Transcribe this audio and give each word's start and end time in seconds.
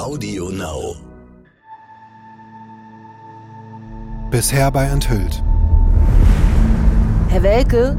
Audio 0.00 0.48
Now. 0.48 0.96
Bisher 4.30 4.70
bei 4.70 4.86
Enthüllt. 4.86 5.42
Herr 7.28 7.42
Welke, 7.42 7.98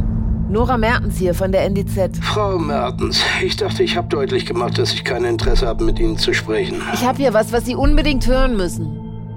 Nora 0.50 0.78
Mertens 0.78 1.18
hier 1.18 1.36
von 1.36 1.52
der 1.52 1.64
NDZ. 1.66 2.18
Frau 2.24 2.58
Mertens, 2.58 3.24
ich 3.44 3.56
dachte, 3.56 3.84
ich 3.84 3.96
habe 3.98 4.08
deutlich 4.08 4.48
gemacht, 4.48 4.80
dass 4.80 4.94
ich 4.94 5.04
kein 5.04 5.24
Interesse 5.26 5.68
habe, 5.68 5.84
mit 5.84 6.00
Ihnen 6.00 6.18
zu 6.18 6.34
sprechen. 6.34 6.82
Ich 6.92 7.06
habe 7.06 7.20
hier 7.20 7.36
was, 7.36 7.54
was 7.54 7.66
Sie 7.66 7.76
unbedingt 7.76 8.26
hören 8.26 8.58
müssen. 8.58 8.88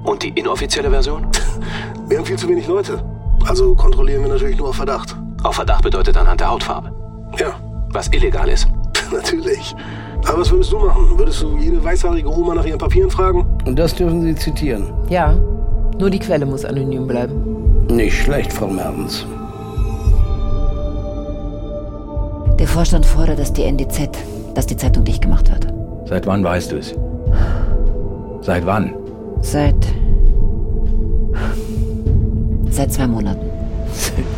Und 0.02 0.22
die 0.22 0.30
inoffizielle 0.30 0.88
Version? 0.88 1.26
Wir 2.08 2.16
haben 2.16 2.24
viel 2.24 2.38
zu 2.38 2.48
wenig 2.48 2.66
Leute. 2.66 3.04
Also 3.46 3.74
kontrollieren 3.74 4.22
wir 4.22 4.30
natürlich 4.30 4.56
nur 4.56 4.70
auf 4.70 4.76
Verdacht. 4.76 5.14
Auf 5.42 5.56
Verdacht 5.56 5.82
bedeutet 5.82 6.16
anhand 6.16 6.40
der 6.40 6.48
Hautfarbe. 6.50 6.90
Ja, 7.38 7.60
Was 7.90 8.08
illegal 8.08 8.48
ist. 8.48 8.68
natürlich. 9.12 9.74
Aber 10.26 10.40
was 10.40 10.50
würdest 10.50 10.72
du 10.72 10.78
machen? 10.78 11.18
Würdest 11.18 11.42
du 11.42 11.56
jede 11.56 11.82
weißhaarige 11.82 12.28
Oma 12.28 12.54
nach 12.54 12.64
ihren 12.64 12.78
Papieren 12.78 13.10
fragen? 13.10 13.46
Und 13.66 13.78
das 13.78 13.94
dürfen 13.94 14.22
Sie 14.22 14.34
zitieren. 14.34 14.92
Ja, 15.08 15.34
nur 15.98 16.10
die 16.10 16.18
Quelle 16.18 16.46
muss 16.46 16.64
anonym 16.64 17.06
bleiben. 17.06 17.86
Nicht 17.88 18.22
schlecht, 18.22 18.52
Frau 18.52 18.66
Mertens. 18.66 19.26
Der 22.58 22.66
Vorstand 22.66 23.04
fordert, 23.04 23.38
dass 23.38 23.52
die 23.52 23.64
NDZ, 23.64 24.10
dass 24.54 24.66
die 24.66 24.76
Zeitung 24.76 25.04
dicht 25.04 25.22
gemacht 25.22 25.50
wird. 25.50 25.66
Seit 26.08 26.26
wann 26.26 26.42
weißt 26.42 26.72
du 26.72 26.76
es? 26.76 26.94
Seit 28.40 28.64
wann? 28.66 28.94
Seit. 29.40 29.74
seit 32.70 32.92
zwei 32.92 33.06
Monaten. 33.06 33.46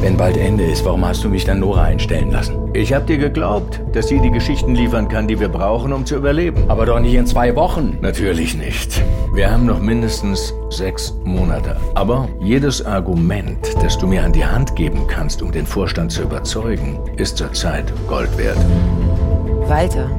Wenn 0.00 0.16
bald 0.16 0.36
Ende 0.36 0.64
ist, 0.64 0.84
warum 0.84 1.04
hast 1.04 1.24
du 1.24 1.28
mich 1.28 1.44
dann 1.44 1.60
Nora 1.60 1.84
einstellen 1.84 2.30
lassen? 2.30 2.70
Ich 2.74 2.92
hab 2.92 3.06
dir 3.06 3.18
geglaubt, 3.18 3.80
dass 3.92 4.08
sie 4.08 4.20
die 4.20 4.30
Geschichten 4.30 4.74
liefern 4.74 5.08
kann, 5.08 5.28
die 5.28 5.38
wir 5.40 5.48
brauchen, 5.48 5.92
um 5.92 6.04
zu 6.04 6.16
überleben. 6.16 6.64
Aber 6.68 6.86
doch 6.86 7.00
nicht 7.00 7.14
in 7.14 7.26
zwei 7.26 7.54
Wochen. 7.56 7.98
Natürlich 8.00 8.56
nicht. 8.56 9.02
Wir 9.34 9.50
haben 9.50 9.66
noch 9.66 9.80
mindestens 9.80 10.52
sechs 10.70 11.14
Monate. 11.24 11.76
Aber 11.94 12.28
jedes 12.40 12.84
Argument, 12.84 13.74
das 13.82 13.96
du 13.96 14.06
mir 14.06 14.24
an 14.24 14.32
die 14.32 14.44
Hand 14.44 14.76
geben 14.76 15.06
kannst, 15.06 15.40
um 15.40 15.52
den 15.52 15.66
Vorstand 15.66 16.12
zu 16.12 16.22
überzeugen, 16.22 16.98
ist 17.16 17.38
zurzeit 17.38 17.92
Gold 18.08 18.36
wert. 18.36 18.58
Walter, 19.68 20.10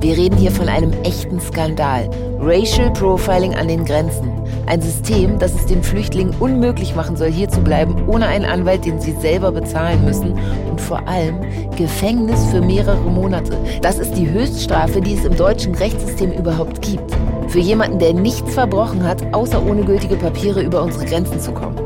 wir 0.00 0.16
reden 0.16 0.38
hier 0.38 0.50
von 0.50 0.66
einem 0.66 0.92
echten 1.04 1.38
Skandal. 1.40 2.08
Racial 2.40 2.90
Profiling 2.90 3.54
an 3.54 3.68
den 3.68 3.84
Grenzen. 3.84 4.32
Ein 4.64 4.80
System, 4.80 5.38
das 5.38 5.54
es 5.54 5.66
den 5.66 5.82
Flüchtlingen 5.82 6.34
unmöglich 6.40 6.94
machen 6.94 7.16
soll, 7.16 7.30
hier 7.30 7.50
zu 7.50 7.60
bleiben, 7.60 8.08
ohne 8.08 8.26
einen 8.26 8.46
Anwalt, 8.46 8.86
den 8.86 8.98
sie 8.98 9.12
selber 9.12 9.52
bezahlen 9.52 10.02
müssen. 10.02 10.38
Und 10.70 10.80
vor 10.80 11.06
allem 11.06 11.40
Gefängnis 11.76 12.46
für 12.46 12.62
mehrere 12.62 13.10
Monate. 13.10 13.58
Das 13.82 13.98
ist 13.98 14.14
die 14.14 14.30
Höchststrafe, 14.30 15.02
die 15.02 15.16
es 15.16 15.26
im 15.26 15.36
deutschen 15.36 15.74
Rechtssystem 15.74 16.32
überhaupt 16.32 16.80
gibt. 16.80 17.14
Für 17.48 17.58
jemanden, 17.58 17.98
der 17.98 18.14
nichts 18.14 18.54
verbrochen 18.54 19.04
hat, 19.04 19.22
außer 19.34 19.62
ohne 19.62 19.82
gültige 19.82 20.16
Papiere 20.16 20.62
über 20.62 20.82
unsere 20.82 21.04
Grenzen 21.04 21.38
zu 21.40 21.52
kommen. 21.52 21.76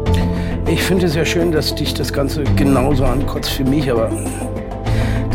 Ich 0.69 0.83
finde 0.83 1.07
es 1.07 1.17
ja 1.17 1.25
schön, 1.25 1.51
dass 1.51 1.75
dich 1.75 1.95
das 1.95 2.13
Ganze 2.13 2.45
genauso 2.55 3.05
ankotzt 3.05 3.59
wie 3.59 3.65
mich, 3.65 3.91
aber 3.91 4.09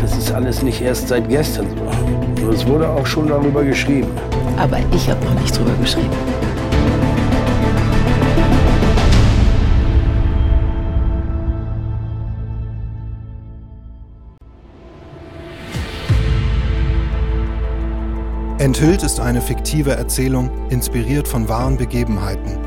das 0.00 0.16
ist 0.16 0.32
alles 0.32 0.62
nicht 0.62 0.80
erst 0.80 1.08
seit 1.08 1.28
gestern 1.28 1.66
so. 1.68 2.29
Es 2.48 2.66
wurde 2.66 2.88
auch 2.88 3.06
schon 3.06 3.28
darüber 3.28 3.62
geschrieben. 3.64 4.08
Aber 4.56 4.78
ich 4.94 5.08
habe 5.10 5.24
noch 5.24 5.40
nicht 5.40 5.56
drüber 5.56 5.72
geschrieben. 5.80 6.10
Enthüllt 18.58 19.02
ist 19.02 19.20
eine 19.20 19.40
fiktive 19.40 19.92
Erzählung, 19.92 20.50
inspiriert 20.68 21.26
von 21.26 21.48
wahren 21.48 21.78
Begebenheiten. 21.78 22.58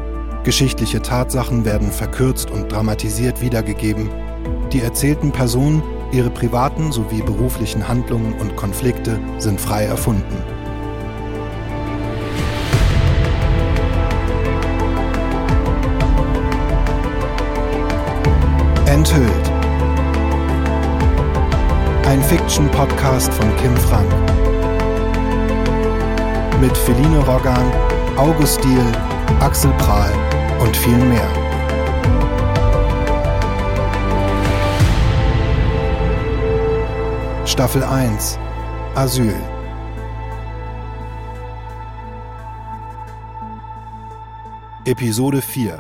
Geschichtliche 0.44 1.02
Tatsachen 1.02 1.66
werden 1.66 1.92
verkürzt 1.92 2.50
und 2.50 2.72
dramatisiert 2.72 3.42
wiedergegeben. 3.42 4.10
Die 4.72 4.82
erzählten 4.82 5.32
Personen, 5.32 5.84
ihre 6.14 6.30
privaten 6.30 6.92
sowie 6.92 7.24
beruflichen 7.24 7.88
Handlungen 7.88 8.34
und 8.34 8.56
Konflikte 8.56 9.20
sind 9.40 9.60
frei 9.60 9.86
erfunden. 9.86 10.38
Enthüllt. 18.86 19.52
Ein 22.06 22.22
Fiction-Podcast 22.22 23.34
von 23.34 23.56
Kim 23.58 23.76
Frank. 23.76 24.12
Mit 26.62 26.78
Feline 26.78 27.26
Roggan, 27.26 27.72
August 28.18 28.64
Diel, 28.64 28.86
Axel 29.40 29.72
Prahl 29.80 30.12
und 30.60 30.78
vielen 30.78 31.10
mehr. 31.10 31.43
Staffel 37.54 37.84
1 37.84 38.40
Asyl. 38.96 39.36
Episode 44.86 45.40
4 45.40 45.80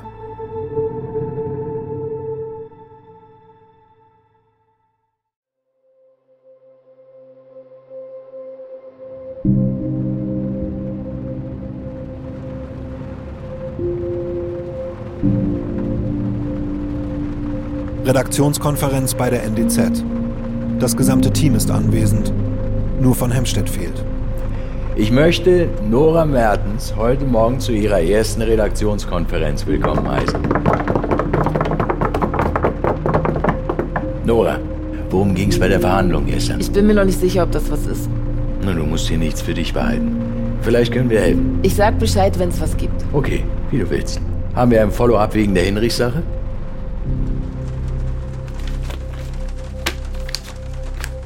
Redaktionskonferenz 18.05 19.15
bei 19.15 19.31
der 19.31 19.43
NDZ. 19.45 20.22
Das 20.83 20.97
gesamte 20.97 21.31
Team 21.31 21.55
ist 21.55 21.71
anwesend. 21.71 22.33
Nur 22.99 23.15
von 23.15 23.31
Hemstedt 23.31 23.69
fehlt. 23.69 24.03
Ich 24.97 25.11
möchte 25.11 25.69
Nora 25.89 26.25
Mertens 26.25 26.93
heute 26.97 27.23
Morgen 27.23 27.61
zu 27.61 27.71
ihrer 27.71 28.01
ersten 28.01 28.41
Redaktionskonferenz 28.41 29.65
willkommen 29.65 30.05
heißen. 30.11 30.41
Nora, 34.25 34.59
worum 35.09 35.33
ging's 35.33 35.57
bei 35.57 35.69
der 35.69 35.79
Verhandlung 35.79 36.25
gestern? 36.25 36.59
Ich 36.59 36.69
bin 36.69 36.85
mir 36.85 36.95
noch 36.95 37.05
nicht 37.05 37.21
sicher, 37.21 37.43
ob 37.43 37.51
das 37.53 37.71
was 37.71 37.87
ist. 37.87 38.09
Na, 38.65 38.73
du 38.73 38.83
musst 38.83 39.07
hier 39.07 39.17
nichts 39.17 39.41
für 39.41 39.53
dich 39.53 39.71
behalten. 39.71 40.17
Vielleicht 40.63 40.91
können 40.91 41.09
wir 41.09 41.21
helfen. 41.21 41.59
Ich 41.61 41.75
sag 41.75 41.97
Bescheid, 41.97 42.37
wenn 42.39 42.49
es 42.49 42.59
was 42.59 42.75
gibt. 42.75 43.05
Okay, 43.13 43.45
wie 43.71 43.79
du 43.79 43.89
willst. 43.89 44.19
Haben 44.53 44.71
wir 44.71 44.81
ein 44.81 44.91
Follow-up 44.91 45.33
wegen 45.33 45.55
der 45.55 45.63
Hinrichs-Sache? 45.63 46.23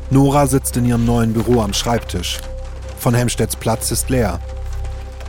Nora 0.09 0.47
sitzt 0.47 0.77
in 0.77 0.85
ihrem 0.85 1.05
neuen 1.05 1.33
Büro 1.33 1.61
am 1.61 1.73
Schreibtisch. 1.73 2.39
Von 2.97 3.13
Hemstedts 3.13 3.57
Platz 3.57 3.91
ist 3.91 4.09
leer. 4.09 4.39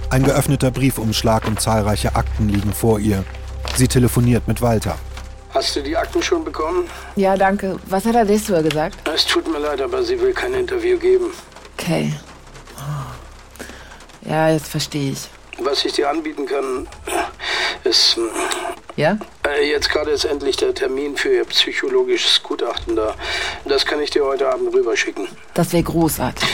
Ein 0.08 0.22
geöffneter 0.22 0.70
Briefumschlag 0.70 1.46
und 1.46 1.60
zahlreiche 1.60 2.14
Akten 2.14 2.48
liegen 2.48 2.72
vor 2.72 3.00
ihr. 3.00 3.24
Sie 3.74 3.88
telefoniert 3.88 4.46
mit 4.46 4.62
Walter. 4.62 4.96
Hast 5.50 5.74
du 5.74 5.82
die 5.82 5.96
Akten 5.96 6.22
schon 6.22 6.44
bekommen? 6.44 6.84
Ja, 7.16 7.36
danke. 7.36 7.76
Was 7.86 8.04
hat 8.04 8.14
Adessua 8.14 8.60
gesagt? 8.60 8.96
Es 9.12 9.26
tut 9.26 9.50
mir 9.50 9.58
leid, 9.58 9.80
aber 9.80 10.02
sie 10.04 10.20
will 10.20 10.32
kein 10.32 10.54
Interview 10.54 10.96
geben. 10.96 11.32
Okay. 11.76 12.12
Oh. 12.76 14.30
Ja, 14.30 14.50
jetzt 14.50 14.68
verstehe 14.68 15.12
ich. 15.12 15.28
Was 15.60 15.84
ich 15.84 15.92
dir 15.94 16.08
anbieten 16.08 16.46
kann, 16.46 16.86
ist. 17.88 18.16
hm, 18.16 18.28
Ja? 18.97 19.19
Äh, 19.47 19.69
Jetzt 19.71 19.91
gerade 19.91 20.10
ist 20.10 20.25
endlich 20.25 20.56
der 20.56 20.75
Termin 20.75 21.16
für 21.16 21.32
Ihr 21.34 21.44
psychologisches 21.47 22.43
Gutachten 22.43 22.97
da. 22.97 23.15
Das 23.65 23.84
kann 23.87 24.00
ich 24.00 24.10
dir 24.10 24.25
heute 24.25 24.49
Abend 24.53 24.72
rüberschicken. 24.75 25.28
Das 25.54 25.72
wäre 25.72 25.82
großartig. 25.82 26.49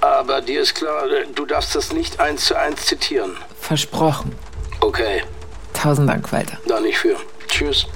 Aber 0.00 0.40
dir 0.40 0.60
ist 0.60 0.74
klar, 0.74 1.06
äh, 1.10 1.26
du 1.34 1.46
darfst 1.46 1.74
das 1.74 1.92
nicht 1.92 2.20
eins 2.20 2.44
zu 2.46 2.54
eins 2.58 2.84
zitieren. 2.86 3.36
Versprochen. 3.60 4.32
Okay, 4.80 5.22
Tausend 5.72 6.08
Dank, 6.08 6.30
Walter. 6.32 6.58
da 6.66 6.80
nicht 6.80 6.98
für. 6.98 7.16
Tschüss. 7.48 7.86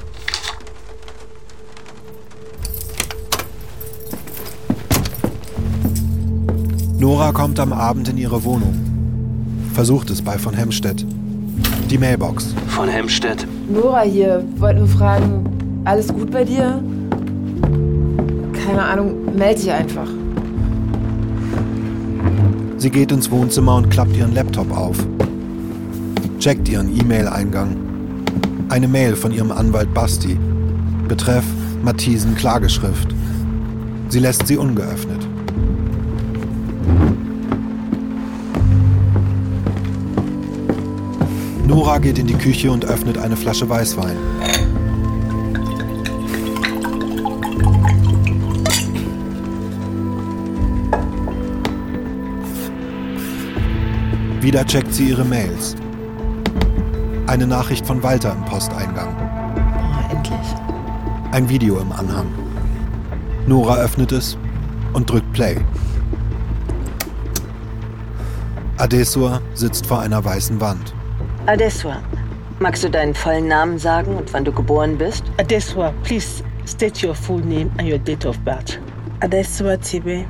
Nora 6.99 7.33
kommt 7.33 7.59
am 7.61 7.73
Abend 7.73 8.09
in 8.09 8.19
ihre 8.19 8.45
Wohnung. 8.45 8.75
Versucht 9.75 10.11
es 10.11 10.23
bei 10.23 10.39
von 10.39 10.55
Hemstedt. 10.55 11.05
Die 11.91 11.99
Mailbox. 11.99 12.55
Von 12.69 12.89
Hemstedt. 12.89 13.49
Nora 13.69 14.03
hier. 14.03 14.45
Wollte 14.59 14.79
nur 14.79 14.89
fragen, 14.89 15.83
alles 15.85 16.07
gut 16.07 16.31
bei 16.31 16.45
dir? 16.45 16.81
Keine 18.65 18.83
Ahnung, 18.83 19.35
melde 19.37 19.61
dich 19.61 19.73
einfach. 19.73 20.07
Sie 22.77 22.91
geht 22.91 23.11
ins 23.11 23.29
Wohnzimmer 23.29 23.75
und 23.75 23.91
klappt 23.91 24.17
ihren 24.17 24.33
Laptop 24.35 24.71
auf. 24.71 24.97
Checkt 26.39 26.69
ihren 26.69 26.97
E-Mail-Eingang. 26.97 27.77
Eine 28.69 28.87
Mail 28.87 29.17
von 29.17 29.33
ihrem 29.33 29.51
Anwalt 29.51 29.93
Basti. 29.93 30.39
Betreff 31.09 31.45
Matthiesen 31.83 32.37
Klageschrift. 32.37 33.13
Sie 34.11 34.21
lässt 34.21 34.47
sie 34.47 34.57
ungeöffnet. 34.57 35.27
Nora 41.71 41.99
geht 41.99 42.19
in 42.19 42.27
die 42.27 42.35
Küche 42.35 42.69
und 42.69 42.85
öffnet 42.85 43.17
eine 43.17 43.37
Flasche 43.37 43.69
Weißwein. 43.69 44.17
Wieder 54.41 54.67
checkt 54.67 54.93
sie 54.93 55.11
ihre 55.11 55.25
Mails. 55.25 55.77
Eine 57.29 57.47
Nachricht 57.47 57.87
von 57.87 58.03
Walter 58.03 58.33
im 58.33 58.45
Posteingang. 58.47 59.15
Oh, 59.17 60.13
endlich. 60.13 60.39
Ein 61.31 61.49
Video 61.49 61.79
im 61.79 61.93
Anhang. 61.93 62.27
Nora 63.47 63.77
öffnet 63.77 64.11
es 64.11 64.37
und 64.93 65.09
drückt 65.09 65.33
Play. 65.33 65.57
Adesua 68.77 69.41
sitzt 69.55 69.87
vor 69.87 70.01
einer 70.01 70.25
weißen 70.25 70.61
Wand. 70.61 70.95
Adeswa, 71.51 72.01
magst 72.61 72.85
du 72.85 72.89
deinen 72.89 73.13
vollen 73.13 73.49
Namen 73.49 73.77
sagen 73.77 74.15
und 74.15 74.33
wann 74.33 74.45
du 74.45 74.53
geboren 74.53 74.97
bist? 74.97 75.25
Adeswa, 75.37 75.93
please 76.05 76.45
state 76.65 77.05
your 77.05 77.13
full 77.13 77.41
name 77.41 77.69
and 77.77 77.89
your 77.89 77.99
date 77.99 78.25
of 78.25 78.39
birth. 78.45 78.79
Adesua 79.19 79.77
Tibe, 79.79 80.25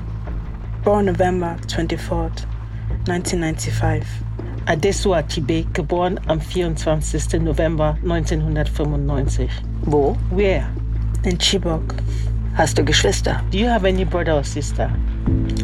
born 0.83 1.05
November 1.05 1.59
24th, 1.67 2.47
1995. 3.07 4.03
Adesua 4.65 5.21
Tibe, 5.29 5.67
geboren 5.75 6.19
am 6.27 6.41
24. 6.41 7.39
November 7.43 7.99
1995. 8.03 9.51
Wo? 9.83 10.17
Where? 10.31 10.67
In 11.25 11.37
Chibok. 11.39 11.97
Hast 12.55 12.79
du 12.79 12.83
Geschwister? 12.83 13.43
Do 13.51 13.59
you 13.59 13.69
have 13.69 13.87
any 13.87 14.07
brother 14.07 14.37
or 14.37 14.43
sister? 14.43 14.91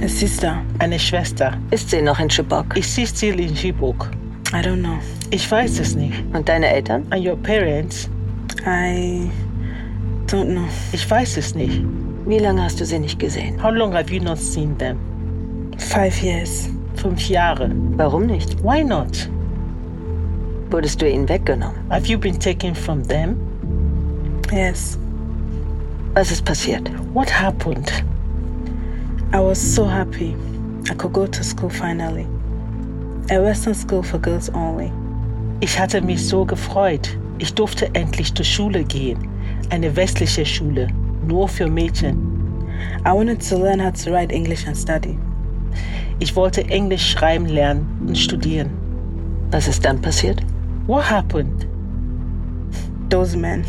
A 0.02 0.06
sister. 0.06 0.62
Eine 0.80 0.98
Schwester. 0.98 1.56
Ist 1.70 1.88
sie 1.88 2.02
noch 2.02 2.20
in 2.20 2.28
Chibok? 2.28 2.76
Ist 2.76 2.94
sie 2.94 3.06
still 3.06 3.40
in 3.40 3.54
Chibok? 3.54 4.10
I 4.52 4.62
don't 4.62 4.82
know. 4.82 4.98
Ich 5.30 5.50
weiß 5.50 5.80
es 5.80 5.94
nicht. 5.96 6.14
Und 6.32 6.48
deine 6.48 6.68
Eltern? 6.68 7.06
And 7.10 7.26
your 7.26 7.36
parents? 7.36 8.08
I 8.64 9.30
don't 10.26 10.52
know. 10.52 10.68
Ich 10.92 11.08
weiß 11.10 11.36
es 11.36 11.54
nicht. 11.54 11.82
Wie 12.26 12.38
lange 12.38 12.62
hast 12.62 12.80
du 12.80 12.84
sie 12.84 12.98
nicht 12.98 13.18
gesehen? 13.18 13.60
How 13.62 13.70
long 13.70 13.92
have 13.92 14.12
you 14.12 14.22
not 14.22 14.38
seen 14.38 14.76
them? 14.78 14.98
Five 15.78 16.20
years. 16.22 16.68
Fünf 16.94 17.28
Jahre. 17.28 17.70
Warum 17.96 18.26
nicht? 18.26 18.62
Why 18.62 18.82
not? 18.82 19.28
Wurdest 20.70 21.00
du 21.00 21.08
ihnen 21.08 21.28
weggenommen? 21.28 21.78
Have 21.90 22.06
you 22.06 22.18
been 22.18 22.38
taken 22.38 22.74
from 22.74 23.02
them? 23.04 23.36
Yes. 24.52 24.98
Was 26.14 26.30
ist 26.30 26.44
passiert? 26.44 26.90
What 27.14 27.28
happened? 27.30 27.92
I 29.32 29.38
was 29.38 29.58
so 29.58 29.84
happy. 29.84 30.34
I 30.90 30.94
could 30.94 31.12
go 31.12 31.26
to 31.26 31.42
school 31.44 31.68
finally. 31.68 32.26
A 33.28 33.42
Western 33.42 33.74
school 33.74 34.04
for 34.04 34.20
girls 34.20 34.48
only. 34.54 34.92
Ich 35.58 35.76
hatte 35.76 36.00
mich 36.00 36.24
so 36.28 36.44
gefreut. 36.44 37.18
Ich 37.38 37.52
durfte 37.52 37.92
endlich 37.92 38.32
zur 38.32 38.44
Schule 38.44 38.84
gehen. 38.84 39.18
Eine 39.68 39.96
westliche 39.96 40.46
Schule, 40.46 40.86
nur 41.26 41.48
für 41.48 41.66
Mädchen. 41.66 42.16
I 43.04 43.10
wanted 43.10 43.40
to 43.48 43.58
learn 43.58 43.84
how 43.84 43.90
to 43.90 44.12
write 44.12 44.32
English 44.32 44.64
and 44.68 44.76
study. 44.76 45.18
Ich 46.20 46.36
wollte 46.36 46.68
Englisch 46.68 47.10
schreiben 47.10 47.46
lernen 47.46 47.84
und 48.06 48.16
studieren. 48.16 48.70
Was 49.50 49.66
ist 49.66 49.84
dann 49.84 50.00
passiert? 50.00 50.40
What 50.86 51.10
happened? 51.10 51.66
Those 53.10 53.36
men. 53.36 53.64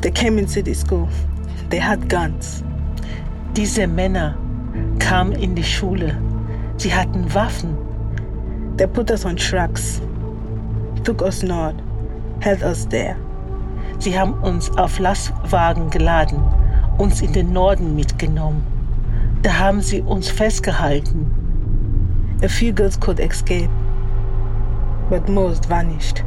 They 0.00 0.10
came 0.10 0.40
into 0.40 0.62
the 0.64 0.74
school. 0.74 1.06
They 1.68 1.82
had 1.82 2.08
guns. 2.08 2.64
Diese 3.54 3.86
Männer 3.86 4.38
kamen 4.98 5.32
in 5.32 5.54
die 5.54 5.62
Schule. 5.62 6.16
Sie 6.78 6.94
hatten 6.94 7.26
Waffen. 7.34 7.89
They 8.80 8.86
put 8.86 9.10
us 9.10 9.26
on 9.26 9.36
trucks, 9.36 10.00
took 11.04 11.20
us 11.20 11.42
north, 11.42 11.76
held 12.40 12.62
us 12.62 12.86
there. 12.86 13.14
Sie 13.98 14.18
haben 14.18 14.32
uns 14.42 14.70
auf 14.78 14.98
Lastwagen 14.98 15.90
geladen, 15.90 16.42
uns 16.96 17.20
in 17.20 17.34
den 17.34 17.52
Norden 17.52 17.94
mitgenommen. 17.94 18.64
Da 19.42 19.58
haben 19.58 19.82
sie 19.82 20.00
uns 20.00 20.30
festgehalten. 20.30 21.26
A 22.42 22.48
few 22.48 22.72
girls 22.72 22.98
could 22.98 23.20
escape, 23.20 23.68
but 25.10 25.28
most 25.28 25.68
vanished. 25.68 26.24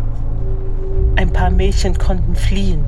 Ein 1.16 1.34
paar 1.34 1.50
Mädchen 1.50 1.98
konnten 1.98 2.36
fliehen. 2.36 2.86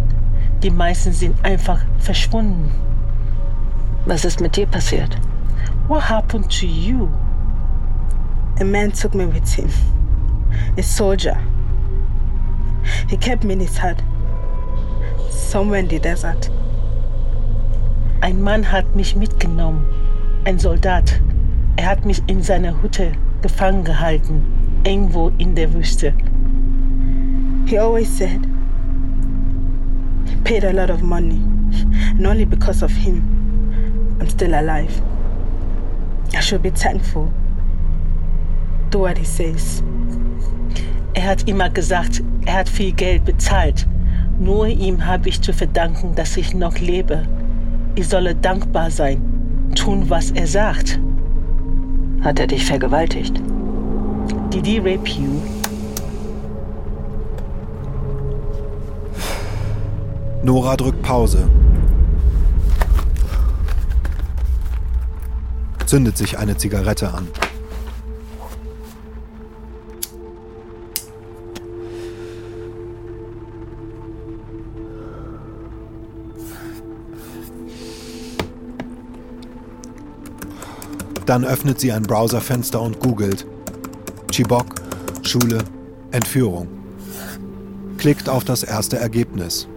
Die 0.62 0.70
meisten 0.70 1.12
sind 1.12 1.44
einfach 1.44 1.82
verschwunden. 1.98 2.70
Was 4.06 4.26
ist 4.26 4.42
mit 4.42 4.58
dir 4.58 4.68
passiert? 4.68 5.18
What 5.88 6.08
happened 6.08 6.52
to 6.52 6.68
you? 6.68 7.10
A 8.58 8.64
man 8.64 8.92
took 8.92 9.14
me 9.14 9.26
with 9.26 9.54
him, 9.54 9.70
a 10.78 10.82
soldier. 10.82 11.38
He 13.10 13.18
kept 13.18 13.44
me 13.44 13.54
in 13.54 13.60
his 13.60 13.78
hut, 13.78 14.02
somewhere 15.30 15.80
in 15.80 15.90
the 15.90 16.00
desert. 16.00 16.50
Ein 18.22 18.42
Mann 18.42 18.64
hat 18.64 18.96
mich 18.96 19.16
mitgenommen, 19.16 19.86
ein 20.46 20.58
Soldat. 20.58 21.20
Er 21.76 21.88
hat 21.88 22.06
mich 22.06 22.22
in 22.28 22.42
seiner 22.42 22.82
Hütte 22.82 23.12
gefangen 23.42 23.84
gehalten, 23.84 24.46
irgendwo 24.86 25.34
in 25.38 25.56
der 25.56 25.74
Wüste. 25.74 26.14
He 27.68 27.78
always 27.78 28.08
said, 28.08 28.48
he 30.28 30.36
paid 30.46 30.64
a 30.64 30.72
lot 30.72 30.90
of 30.90 31.02
money, 31.02 31.42
and 32.12 32.26
only 32.26 32.46
because 32.46 32.82
of 32.82 32.92
him, 32.92 33.22
I'm 34.22 34.30
still 34.30 34.54
alive. 34.54 35.02
I 36.34 36.40
should 36.40 36.62
be 36.62 36.70
thankful. 36.70 37.34
Do 38.92 39.00
what 39.00 39.18
he 39.18 39.26
says. 39.26 39.84
Er 41.14 41.28
hat 41.28 41.48
immer 41.48 41.70
gesagt, 41.70 42.24
er 42.46 42.60
hat 42.60 42.70
viel 42.70 42.92
Geld 42.92 43.26
bezahlt. 43.26 43.88
Nur 44.40 44.68
ihm 44.68 45.06
habe 45.06 45.30
ich 45.30 45.42
zu 45.42 45.54
verdanken, 45.54 46.14
dass 46.16 46.36
ich 46.38 46.54
noch 46.54 46.78
lebe. 46.78 47.26
Ich 47.96 48.10
solle 48.10 48.36
dankbar 48.36 48.92
sein, 48.92 49.22
tun, 49.76 50.10
was 50.10 50.32
er 50.32 50.48
sagt. 50.48 51.00
Hat 52.22 52.40
er 52.40 52.48
dich 52.48 52.66
vergewaltigt? 52.66 53.42
Did 54.52 54.66
he 54.66 54.80
rape 54.80 55.10
you? 55.10 55.42
Nora 60.44 60.76
drückt 60.76 61.02
Pause. 61.02 61.48
Zündet 65.86 66.18
sich 66.18 66.38
eine 66.38 66.58
Zigarette 66.58 67.14
an. 67.14 67.28
Dann 81.26 81.44
öffnet 81.44 81.80
sie 81.80 81.92
ein 81.92 82.04
Browserfenster 82.04 82.82
und 82.82 83.00
googelt 83.00 83.46
Chibok, 84.32 84.66
Schule, 85.24 85.60
Entführung. 86.12 86.68
Klickt 87.98 88.28
auf 88.28 88.44
das 88.44 88.64
erste 88.64 88.98
Ergebnis. 88.98 89.68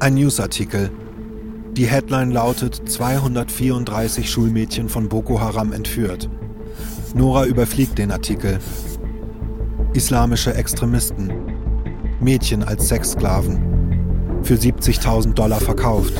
Ein 0.00 0.14
Newsartikel. 0.14 0.90
Die 1.72 1.86
Headline 1.86 2.32
lautet 2.32 2.82
234 2.90 4.28
Schulmädchen 4.28 4.88
von 4.88 5.08
Boko 5.08 5.40
Haram 5.40 5.72
entführt. 5.72 6.28
Nora 7.14 7.46
überfliegt 7.46 7.98
den 7.98 8.10
Artikel. 8.10 8.58
Islamische 9.94 10.54
Extremisten. 10.54 11.32
Mädchen 12.20 12.64
als 12.64 12.88
Sexsklaven. 12.88 14.40
Für 14.42 14.54
70.000 14.54 15.34
Dollar 15.34 15.60
verkauft. 15.60 16.14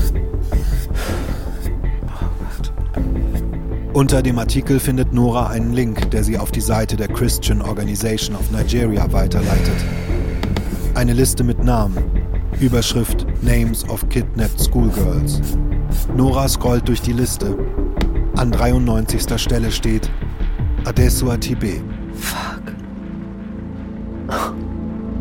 Unter 4.00 4.22
dem 4.22 4.38
Artikel 4.38 4.80
findet 4.80 5.12
Nora 5.12 5.48
einen 5.48 5.74
Link, 5.74 6.10
der 6.10 6.24
sie 6.24 6.38
auf 6.38 6.50
die 6.50 6.62
Seite 6.62 6.96
der 6.96 7.08
Christian 7.08 7.60
Organization 7.60 8.34
of 8.34 8.50
Nigeria 8.50 9.12
weiterleitet. 9.12 9.76
Eine 10.94 11.12
Liste 11.12 11.44
mit 11.44 11.62
Namen. 11.62 11.98
Überschrift 12.60 13.26
Names 13.42 13.86
of 13.90 14.08
Kidnapped 14.08 14.58
Schoolgirls. 14.58 15.42
Nora 16.16 16.48
scrollt 16.48 16.88
durch 16.88 17.02
die 17.02 17.12
Liste. 17.12 17.58
An 18.38 18.50
93. 18.50 19.38
Stelle 19.38 19.70
steht 19.70 20.10
Adesua 20.86 21.36
Tibe. 21.36 21.82
Fuck. 22.14 22.72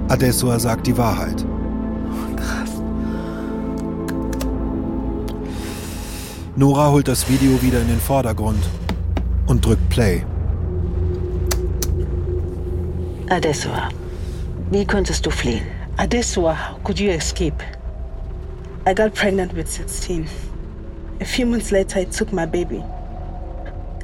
Adesua 0.08 0.58
sagt 0.58 0.88
die 0.88 0.98
Wahrheit. 0.98 1.46
Nora 6.60 6.92
holt 6.92 7.08
das 7.08 7.30
Video 7.30 7.62
wieder 7.62 7.80
in 7.80 7.88
den 7.88 8.02
Vordergrund 8.02 8.62
und 9.48 9.66
drückt 9.66 9.88
Play. 9.88 10.26
Adesua, 13.30 13.88
wie 14.70 14.84
konntest 14.84 15.26
du 15.26 15.30
fliehen? 15.32 15.64
Adesua, 15.96 16.54
how 16.54 16.84
could 16.84 17.00
you 17.00 17.12
escape? 17.12 17.64
I 18.86 18.94
got 18.94 19.14
pregnant 19.14 19.56
with 19.56 19.70
16. 19.70 20.28
A 21.22 21.24
few 21.24 21.46
months 21.46 21.72
later, 21.72 22.02
I 22.02 22.06
took 22.06 22.34
my 22.34 22.46
baby. 22.46 22.84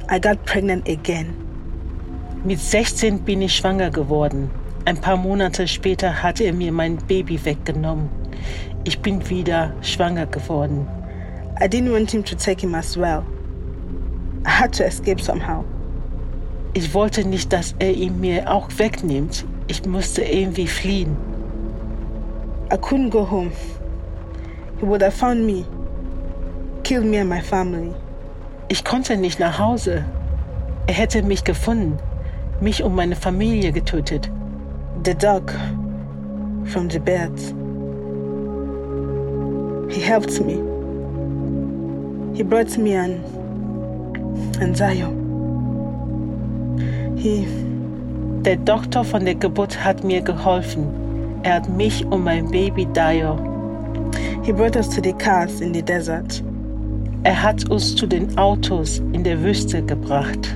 I 0.08 0.18
got 0.18 0.42
pregnant 0.46 0.88
again. 0.88 1.34
Mit 2.42 2.58
16 2.58 3.18
bin 3.18 3.42
ich 3.42 3.54
schwanger 3.54 3.90
geworden. 3.90 4.50
Ein 4.86 4.98
paar 4.98 5.18
Monate 5.18 5.68
später 5.68 6.22
hat 6.22 6.40
er 6.40 6.54
mir 6.54 6.72
mein 6.72 6.96
Baby 7.06 7.38
weggenommen. 7.44 8.08
Ich 8.84 9.00
bin 9.00 9.28
wieder 9.28 9.74
schwanger 9.82 10.24
geworden. 10.24 10.86
I 11.58 11.68
didn't 11.68 11.90
want 11.90 12.12
him 12.12 12.22
to 12.24 12.36
take 12.36 12.60
him 12.60 12.74
as 12.74 12.98
well. 12.98 13.24
I 14.44 14.50
had 14.50 14.74
to 14.74 14.84
escape 14.84 15.20
somehow. 15.20 15.64
Ich 16.74 16.92
wollte 16.92 17.26
nicht, 17.26 17.50
dass 17.50 17.74
er 17.78 17.92
ihn 17.92 18.20
mir 18.20 18.52
auch 18.52 18.68
wegnimmt. 18.76 19.46
Ich 19.66 19.86
musste 19.86 20.22
irgendwie 20.22 20.66
fliehen. 20.66 21.16
I 22.70 22.76
couldn't 22.76 23.08
go 23.08 23.24
home. 23.24 23.52
He 24.78 24.86
would 24.86 25.00
have 25.00 25.14
found 25.14 25.46
me, 25.46 25.64
killed 26.84 27.06
me 27.06 27.18
and 27.18 27.30
my 27.30 27.40
family. 27.40 27.94
Ich 28.68 28.84
konnte 28.84 29.16
nicht 29.16 29.40
nach 29.40 29.58
Hause. 29.58 30.04
Er 30.86 30.94
hätte 30.94 31.22
mich 31.22 31.42
gefunden, 31.44 31.96
mich 32.60 32.82
und 32.82 32.94
meine 32.94 33.16
Familie 33.16 33.72
getötet. 33.72 34.30
The 35.04 35.14
dog 35.14 35.54
from 36.66 36.90
the 36.90 36.98
bed. 36.98 37.32
He 39.88 40.02
helped 40.02 40.38
me. 40.44 40.75
He 42.36 42.42
brought 42.42 42.76
me 42.76 42.92
an 42.92 43.24
and 44.60 44.76
Zayo. 44.76 45.08
He 47.18 47.46
Der 48.42 48.56
Doktor 48.56 49.04
von 49.04 49.24
der 49.24 49.34
Geburt 49.34 49.82
hat 49.82 50.04
mir 50.04 50.20
geholfen. 50.20 50.86
Er 51.42 51.54
hat 51.54 51.68
mich 51.68 52.04
und 52.04 52.22
mein 52.24 52.50
Baby 52.50 52.86
Dio. 52.86 53.36
he 54.46 54.52
brought 54.52 54.76
us 54.76 54.86
to 54.94 55.00
the 55.00 55.12
cars 55.14 55.60
in 55.60 55.72
the 55.72 55.82
desert. 55.82 56.40
Er 57.24 57.34
hat 57.34 57.68
uns 57.68 57.96
zu 57.96 58.06
den 58.06 58.38
Autos 58.38 58.98
in 59.12 59.24
der 59.24 59.42
Wüste 59.42 59.82
gebracht. 59.82 60.54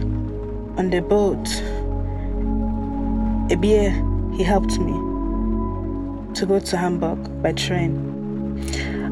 On 0.76 0.92
the 0.92 1.00
boat, 1.00 1.48
Ebie, 3.50 3.90
he 4.36 4.44
helped 4.44 4.78
me 4.78 4.92
to 6.34 6.46
go 6.46 6.60
to 6.60 6.76
Hamburg 6.76 7.18
by 7.42 7.52
train. 7.52 8.09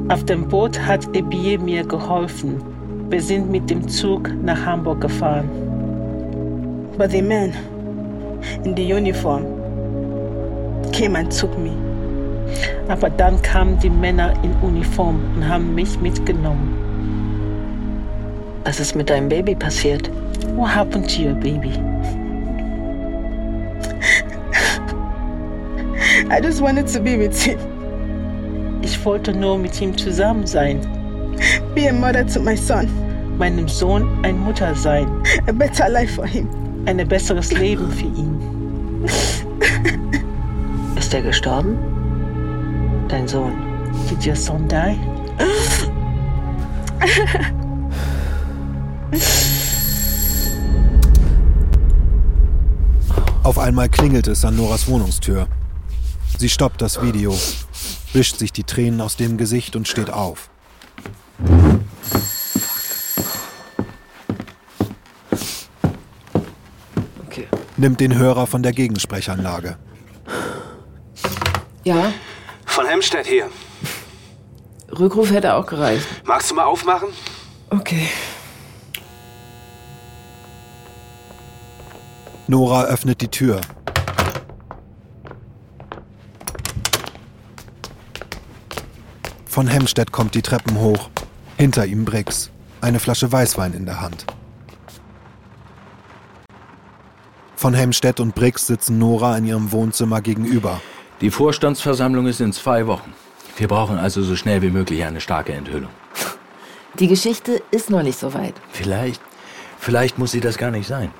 Auf 0.08 0.24
dem 0.24 0.48
Boot 0.48 0.80
hat 0.80 1.06
Ebie 1.14 1.58
mir 1.58 1.84
geholfen. 1.84 2.62
Wir 3.10 3.20
sind 3.20 3.50
mit 3.50 3.68
dem 3.68 3.86
Zug 3.86 4.30
nach 4.42 4.64
Hamburg 4.64 5.02
gefahren. 5.02 5.50
But 6.96 7.10
the 7.10 7.20
men 7.20 7.52
in 8.64 8.74
the 8.74 8.82
uniform 8.82 9.44
came 10.92 11.14
and 11.14 11.30
took 11.30 11.56
me. 11.58 11.72
Aber 12.88 13.10
dann 13.10 13.40
kamen 13.42 13.78
die 13.80 13.90
Männer 13.90 14.32
in 14.42 14.52
Uniform 14.66 15.20
und 15.36 15.46
haben 15.46 15.74
mich 15.74 16.00
mitgenommen. 16.00 16.72
Was 18.64 18.80
ist 18.80 18.96
mit 18.96 19.10
deinem 19.10 19.28
Baby 19.28 19.54
passiert? 19.54 20.10
What 20.56 20.74
happened 20.74 21.06
to 21.14 21.22
your 21.22 21.34
baby? 21.34 21.72
I 26.30 26.40
just 26.40 26.62
wanted 26.62 26.86
to 26.88 27.00
be 27.00 27.18
with 27.18 27.42
him, 27.42 27.58
Ich 28.98 29.04
wollte 29.04 29.32
nur 29.32 29.56
mit 29.56 29.80
ihm 29.80 29.96
zusammen 29.96 30.44
sein, 30.44 30.80
be 31.72 31.88
a 31.88 31.92
mother 31.92 32.26
to 32.26 32.40
my 32.40 32.56
son, 32.56 32.88
meinem 33.38 33.68
Sohn 33.68 34.24
eine 34.24 34.36
Mutter 34.36 34.74
sein, 34.74 35.06
a 35.46 35.52
better 35.52 35.88
life 35.88 36.16
for 36.16 36.26
him. 36.26 36.48
ein 36.84 37.06
besseres 37.06 37.52
Leben 37.52 37.90
für 37.92 38.06
ihn. 38.06 39.04
Ist 40.96 41.14
er 41.14 41.22
gestorben? 41.22 41.78
Dein 43.08 43.28
Sohn. 43.28 43.52
Did 44.10 44.26
your 44.26 44.34
son 44.34 44.66
die? 44.66 44.98
Auf 53.44 53.58
einmal 53.58 53.88
klingelt 53.88 54.26
es 54.26 54.44
an 54.44 54.56
Noras 54.56 54.88
Wohnungstür. 54.88 55.46
Sie 56.38 56.48
stoppt 56.48 56.82
das 56.82 57.00
Video, 57.00 57.34
wischt 58.12 58.36
sich 58.38 58.52
die 58.52 58.64
Tränen 58.64 59.00
aus 59.00 59.16
dem 59.16 59.36
Gesicht 59.36 59.76
und 59.76 59.86
steht 59.88 60.10
auf. 60.10 60.50
Okay. 67.26 67.48
Nimmt 67.76 68.00
den 68.00 68.16
Hörer 68.16 68.46
von 68.46 68.62
der 68.62 68.72
Gegensprechanlage. 68.72 69.78
Ja, 71.84 72.12
Von 72.66 72.86
Hemstedt 72.86 73.26
hier. 73.26 73.48
Rückruf 74.90 75.30
hätte 75.30 75.54
auch 75.54 75.66
gereicht. 75.66 76.06
Magst 76.24 76.50
du 76.50 76.54
mal 76.54 76.64
aufmachen? 76.64 77.08
Okay. 77.70 78.08
Nora 82.46 82.84
öffnet 82.84 83.20
die 83.20 83.28
Tür. 83.28 83.60
Von 89.58 89.66
Hemstedt 89.66 90.12
kommt 90.12 90.36
die 90.36 90.42
Treppen 90.42 90.78
hoch. 90.78 91.10
Hinter 91.56 91.84
ihm 91.84 92.04
Briggs, 92.04 92.52
eine 92.80 93.00
Flasche 93.00 93.32
Weißwein 93.32 93.72
in 93.72 93.86
der 93.86 94.00
Hand. 94.00 94.24
Von 97.56 97.74
Hemstedt 97.74 98.20
und 98.20 98.36
Briggs 98.36 98.68
sitzen 98.68 98.98
Nora 98.98 99.36
in 99.36 99.44
ihrem 99.44 99.72
Wohnzimmer 99.72 100.20
gegenüber. 100.20 100.80
Die 101.20 101.32
Vorstandsversammlung 101.32 102.28
ist 102.28 102.40
in 102.40 102.52
zwei 102.52 102.86
Wochen. 102.86 103.12
Wir 103.56 103.66
brauchen 103.66 103.98
also 103.98 104.22
so 104.22 104.36
schnell 104.36 104.62
wie 104.62 104.70
möglich 104.70 105.02
eine 105.02 105.20
starke 105.20 105.52
Enthüllung. 105.54 105.90
Die 107.00 107.08
Geschichte 107.08 107.60
ist 107.72 107.90
noch 107.90 108.04
nicht 108.04 108.20
so 108.20 108.34
weit. 108.34 108.54
Vielleicht, 108.70 109.20
vielleicht 109.80 110.18
muss 110.18 110.30
sie 110.30 110.40
das 110.40 110.56
gar 110.56 110.70
nicht 110.70 110.86
sein. 110.86 111.10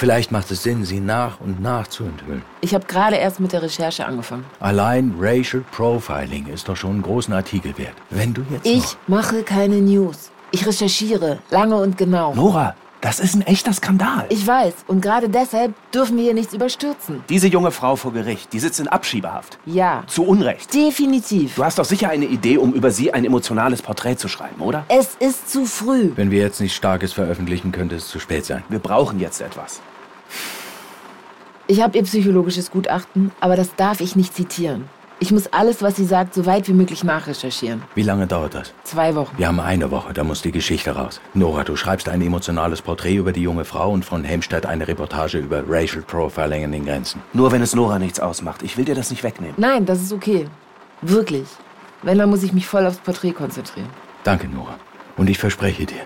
Vielleicht 0.00 0.32
macht 0.32 0.50
es 0.50 0.62
Sinn, 0.62 0.86
sie 0.86 0.98
nach 0.98 1.40
und 1.40 1.60
nach 1.60 1.86
zu 1.86 2.04
enthüllen. 2.04 2.40
Ich 2.62 2.72
habe 2.72 2.86
gerade 2.86 3.16
erst 3.16 3.38
mit 3.38 3.52
der 3.52 3.60
Recherche 3.60 4.06
angefangen. 4.06 4.46
Allein 4.58 5.14
Racial 5.20 5.62
Profiling 5.72 6.46
ist 6.46 6.70
doch 6.70 6.76
schon 6.76 6.92
einen 6.92 7.02
großen 7.02 7.34
Artikel 7.34 7.76
wert. 7.76 7.92
Wenn 8.08 8.32
du 8.32 8.40
jetzt 8.50 8.64
Ich 8.64 8.96
mache 9.08 9.42
keine 9.42 9.76
News. 9.76 10.30
Ich 10.52 10.66
recherchiere 10.66 11.40
lange 11.50 11.76
und 11.76 11.98
genau. 11.98 12.32
Nora, 12.34 12.74
das 13.02 13.20
ist 13.20 13.34
ein 13.34 13.42
echter 13.42 13.74
Skandal. 13.74 14.24
Ich 14.30 14.46
weiß, 14.46 14.72
und 14.86 15.02
gerade 15.02 15.28
deshalb 15.28 15.74
dürfen 15.92 16.16
wir 16.16 16.24
hier 16.24 16.34
nichts 16.34 16.54
überstürzen. 16.54 17.22
Diese 17.28 17.48
junge 17.48 17.70
Frau 17.70 17.94
vor 17.96 18.14
Gericht, 18.14 18.54
die 18.54 18.58
sitzt 18.58 18.80
in 18.80 18.88
Abschiebehaft. 18.88 19.58
Ja, 19.66 20.04
Zu 20.06 20.24
Unrecht. 20.24 20.72
definitiv. 20.72 21.56
Du 21.56 21.64
hast 21.64 21.78
doch 21.78 21.84
sicher 21.84 22.08
eine 22.08 22.24
Idee, 22.24 22.56
um 22.56 22.72
über 22.72 22.90
sie 22.90 23.12
ein 23.12 23.26
emotionales 23.26 23.82
Porträt 23.82 24.16
zu 24.16 24.28
schreiben, 24.28 24.62
oder? 24.62 24.86
Es 24.88 25.10
ist 25.18 25.52
zu 25.52 25.66
früh. 25.66 26.12
wenn 26.16 26.30
wir 26.30 26.40
jetzt 26.40 26.58
nichts 26.58 26.74
Starkes 26.78 27.12
veröffentlichen, 27.12 27.70
könnte 27.70 27.96
es 27.96 28.08
zu 28.08 28.18
spät 28.18 28.46
sein. 28.46 28.62
Wir 28.70 28.78
brauchen 28.78 29.20
jetzt 29.20 29.42
etwas. 29.42 29.82
Ich 31.70 31.80
habe 31.80 31.96
ihr 31.96 32.02
psychologisches 32.02 32.72
Gutachten, 32.72 33.30
aber 33.38 33.54
das 33.54 33.76
darf 33.76 34.00
ich 34.00 34.16
nicht 34.16 34.34
zitieren. 34.34 34.86
Ich 35.20 35.30
muss 35.30 35.52
alles, 35.52 35.82
was 35.82 35.94
sie 35.94 36.04
sagt, 36.04 36.34
so 36.34 36.44
weit 36.44 36.66
wie 36.66 36.72
möglich 36.72 37.04
nachrecherchieren. 37.04 37.82
Wie 37.94 38.02
lange 38.02 38.26
dauert 38.26 38.56
das? 38.56 38.74
Zwei 38.82 39.14
Wochen. 39.14 39.38
Wir 39.38 39.46
haben 39.46 39.60
eine 39.60 39.92
Woche, 39.92 40.12
da 40.12 40.24
muss 40.24 40.42
die 40.42 40.50
Geschichte 40.50 40.90
raus. 40.90 41.20
Nora, 41.32 41.62
du 41.62 41.76
schreibst 41.76 42.08
ein 42.08 42.22
emotionales 42.22 42.82
Porträt 42.82 43.14
über 43.14 43.30
die 43.30 43.42
junge 43.42 43.64
Frau 43.64 43.92
und 43.92 44.04
von 44.04 44.24
Helmstedt 44.24 44.66
eine 44.66 44.88
Reportage 44.88 45.38
über 45.38 45.62
Racial 45.64 46.02
Profiling 46.02 46.64
an 46.64 46.72
den 46.72 46.86
Grenzen. 46.86 47.22
Nur 47.34 47.52
wenn 47.52 47.62
es 47.62 47.72
Nora 47.72 48.00
nichts 48.00 48.18
ausmacht. 48.18 48.64
Ich 48.64 48.76
will 48.76 48.84
dir 48.84 48.96
das 48.96 49.10
nicht 49.10 49.22
wegnehmen. 49.22 49.54
Nein, 49.56 49.86
das 49.86 50.02
ist 50.02 50.12
okay. 50.12 50.48
Wirklich. 51.02 51.46
Wenn, 52.02 52.18
dann 52.18 52.30
muss 52.30 52.42
ich 52.42 52.52
mich 52.52 52.66
voll 52.66 52.84
aufs 52.84 52.98
Porträt 52.98 53.30
konzentrieren. 53.30 53.90
Danke, 54.24 54.48
Nora. 54.48 54.74
Und 55.16 55.30
ich 55.30 55.38
verspreche 55.38 55.86
dir, 55.86 56.02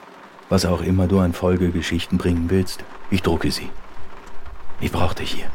was 0.51 0.67
auch 0.67 0.83
immer 0.83 1.07
du 1.07 1.21
an 1.21 1.33
Folgegeschichten 1.33 2.19
bringen 2.19 2.51
willst, 2.51 2.85
ich 3.11 3.23
drucke 3.23 3.51
sie. 3.51 3.71
Ich 4.85 4.93
brauche 4.93 5.15
dich 5.15 5.33
hier. 5.33 5.47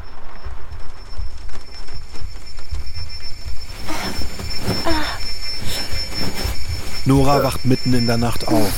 Nora 7.04 7.40
wacht 7.44 7.64
mitten 7.64 7.94
in 7.94 8.08
der 8.08 8.16
Nacht 8.16 8.48
auf, 8.48 8.72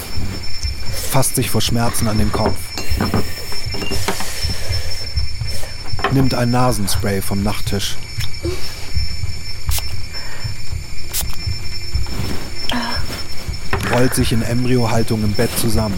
fasst 1.11 1.37
sich 1.37 1.49
vor 1.49 1.63
Schmerzen 1.63 2.07
an 2.07 2.19
den 2.19 2.31
Kopf, 2.31 2.59
nimmt 6.13 6.35
ein 6.35 6.51
Nasenspray 6.51 7.23
vom 7.23 7.43
Nachttisch. 7.43 7.97
Rollt 13.91 14.15
sich 14.15 14.33
in 14.33 14.43
Embryohaltung 14.43 15.25
im 15.25 15.33
Bett 15.33 15.59
zusammen. 15.59 15.97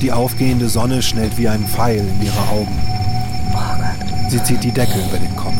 Die 0.00 0.12
aufgehende 0.12 0.68
Sonne 0.68 1.02
schnellt 1.02 1.38
wie 1.38 1.48
ein 1.48 1.66
Pfeil 1.66 1.98
in 1.98 2.26
ihre 2.26 2.48
Augen. 2.50 2.78
Sie 4.28 4.42
zieht 4.42 4.62
die 4.62 4.72
Decke 4.72 4.98
über 4.98 5.18
den 5.18 5.34
Kopf. 5.36 5.54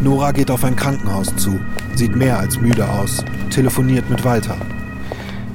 Nora 0.00 0.32
geht 0.32 0.50
auf 0.50 0.64
ein 0.64 0.74
Krankenhaus 0.76 1.34
zu, 1.36 1.58
sieht 1.94 2.16
mehr 2.16 2.38
als 2.38 2.60
müde 2.60 2.88
aus, 2.88 3.24
telefoniert 3.50 4.08
mit 4.08 4.24
Walter. 4.24 4.56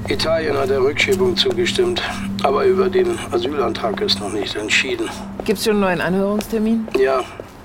Italien 0.08 0.56
hat 0.56 0.70
der 0.70 0.80
Rückschiebung 0.80 1.36
zugestimmt. 1.36 2.02
Aber 2.42 2.64
über 2.64 2.88
den 2.88 3.18
Asylantrag 3.30 4.00
ist 4.00 4.20
noch 4.20 4.32
nicht 4.32 4.56
entschieden. 4.56 5.08
Gibt's 5.44 5.64
schon 5.64 5.72
einen 5.74 5.80
neuen 5.80 6.00
Anhörungstermin? 6.00 6.88
Ja, 6.98 7.22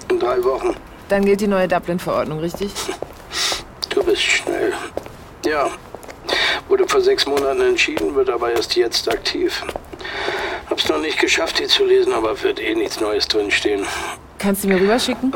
in 0.10 0.20
drei 0.20 0.44
Wochen. 0.44 0.76
Dann 1.10 1.26
gilt 1.26 1.42
die 1.42 1.48
neue 1.48 1.68
Dublin-Verordnung, 1.68 2.40
richtig? 2.40 2.72
Du 3.90 4.04
bist 4.04 4.22
schnell. 4.22 4.74
Ja, 5.44 5.70
wurde 6.68 6.88
vor 6.88 7.02
sechs 7.02 7.26
Monaten 7.26 7.62
entschieden, 7.62 8.14
wird 8.14 8.30
aber 8.30 8.52
erst 8.52 8.76
jetzt 8.76 9.12
aktiv. 9.12 9.64
Hab's 10.70 10.88
noch 10.88 11.00
nicht 11.00 11.20
geschafft, 11.20 11.58
die 11.58 11.66
zu 11.66 11.84
lesen, 11.84 12.14
aber 12.14 12.40
wird 12.44 12.60
eh 12.60 12.76
nichts 12.76 13.00
Neues 13.02 13.28
drinstehen. 13.28 13.88
Kannst 14.38 14.64
du 14.64 14.68
mir 14.68 14.80
rüberschicken? 14.80 15.34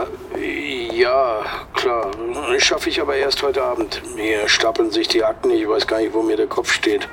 Ja, 0.93 1.41
klar. 1.73 2.11
Schaffe 2.59 2.89
ich 2.89 3.01
aber 3.01 3.15
erst 3.15 3.41
heute 3.41 3.63
Abend. 3.63 3.99
Hier 4.15 4.47
stapeln 4.47 4.91
sich 4.91 5.07
die 5.07 5.23
Akten. 5.23 5.49
Ich 5.49 5.67
weiß 5.67 5.87
gar 5.87 5.99
nicht, 5.99 6.13
wo 6.13 6.21
mir 6.21 6.37
der 6.37 6.47
Kopf 6.47 6.71
steht. 6.71 7.09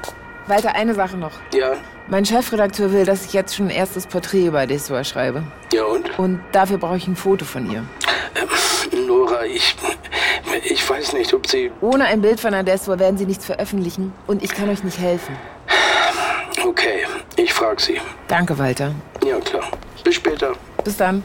Weiter 0.48 0.74
eine 0.74 0.92
Sache 0.94 1.16
noch. 1.16 1.32
Ja? 1.54 1.76
Mein 2.10 2.24
Chefredakteur 2.24 2.90
will, 2.92 3.04
dass 3.04 3.26
ich 3.26 3.34
jetzt 3.34 3.54
schon 3.54 3.66
ein 3.66 3.70
erstes 3.70 4.06
Porträt 4.06 4.46
über 4.46 4.66
Desua 4.66 5.04
schreibe. 5.04 5.42
Ja 5.72 5.84
und? 5.84 6.18
Und 6.18 6.40
dafür 6.52 6.78
brauche 6.78 6.96
ich 6.96 7.06
ein 7.06 7.16
Foto 7.16 7.44
von 7.44 7.70
ihr. 7.70 7.84
Ähm, 8.34 9.06
Nora, 9.06 9.44
ich. 9.44 9.76
Ich 10.64 10.88
weiß 10.88 11.12
nicht, 11.12 11.34
ob 11.34 11.46
Sie. 11.46 11.70
Ohne 11.82 12.06
ein 12.06 12.22
Bild 12.22 12.40
von 12.40 12.54
Adesua 12.54 12.98
werden 12.98 13.18
Sie 13.18 13.26
nichts 13.26 13.44
veröffentlichen. 13.44 14.14
Und 14.26 14.42
ich 14.42 14.50
kann 14.50 14.70
euch 14.70 14.82
nicht 14.82 14.98
helfen. 14.98 15.36
Okay, 16.66 17.04
ich 17.36 17.52
frage 17.52 17.80
Sie. 17.80 18.00
Danke, 18.26 18.58
Walter. 18.58 18.92
Ja, 19.24 19.38
klar. 19.40 19.64
Bis 20.02 20.14
später. 20.14 20.54
Bis 20.82 20.96
dann. 20.96 21.22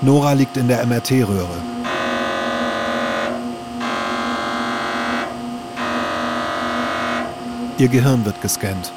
Nora 0.00 0.32
liegt 0.32 0.56
in 0.56 0.68
der 0.68 0.84
MRT-Röhre. 0.86 1.73
Ihr 7.76 7.88
Gehirn 7.88 8.24
wird 8.24 8.40
gescannt. 8.40 8.92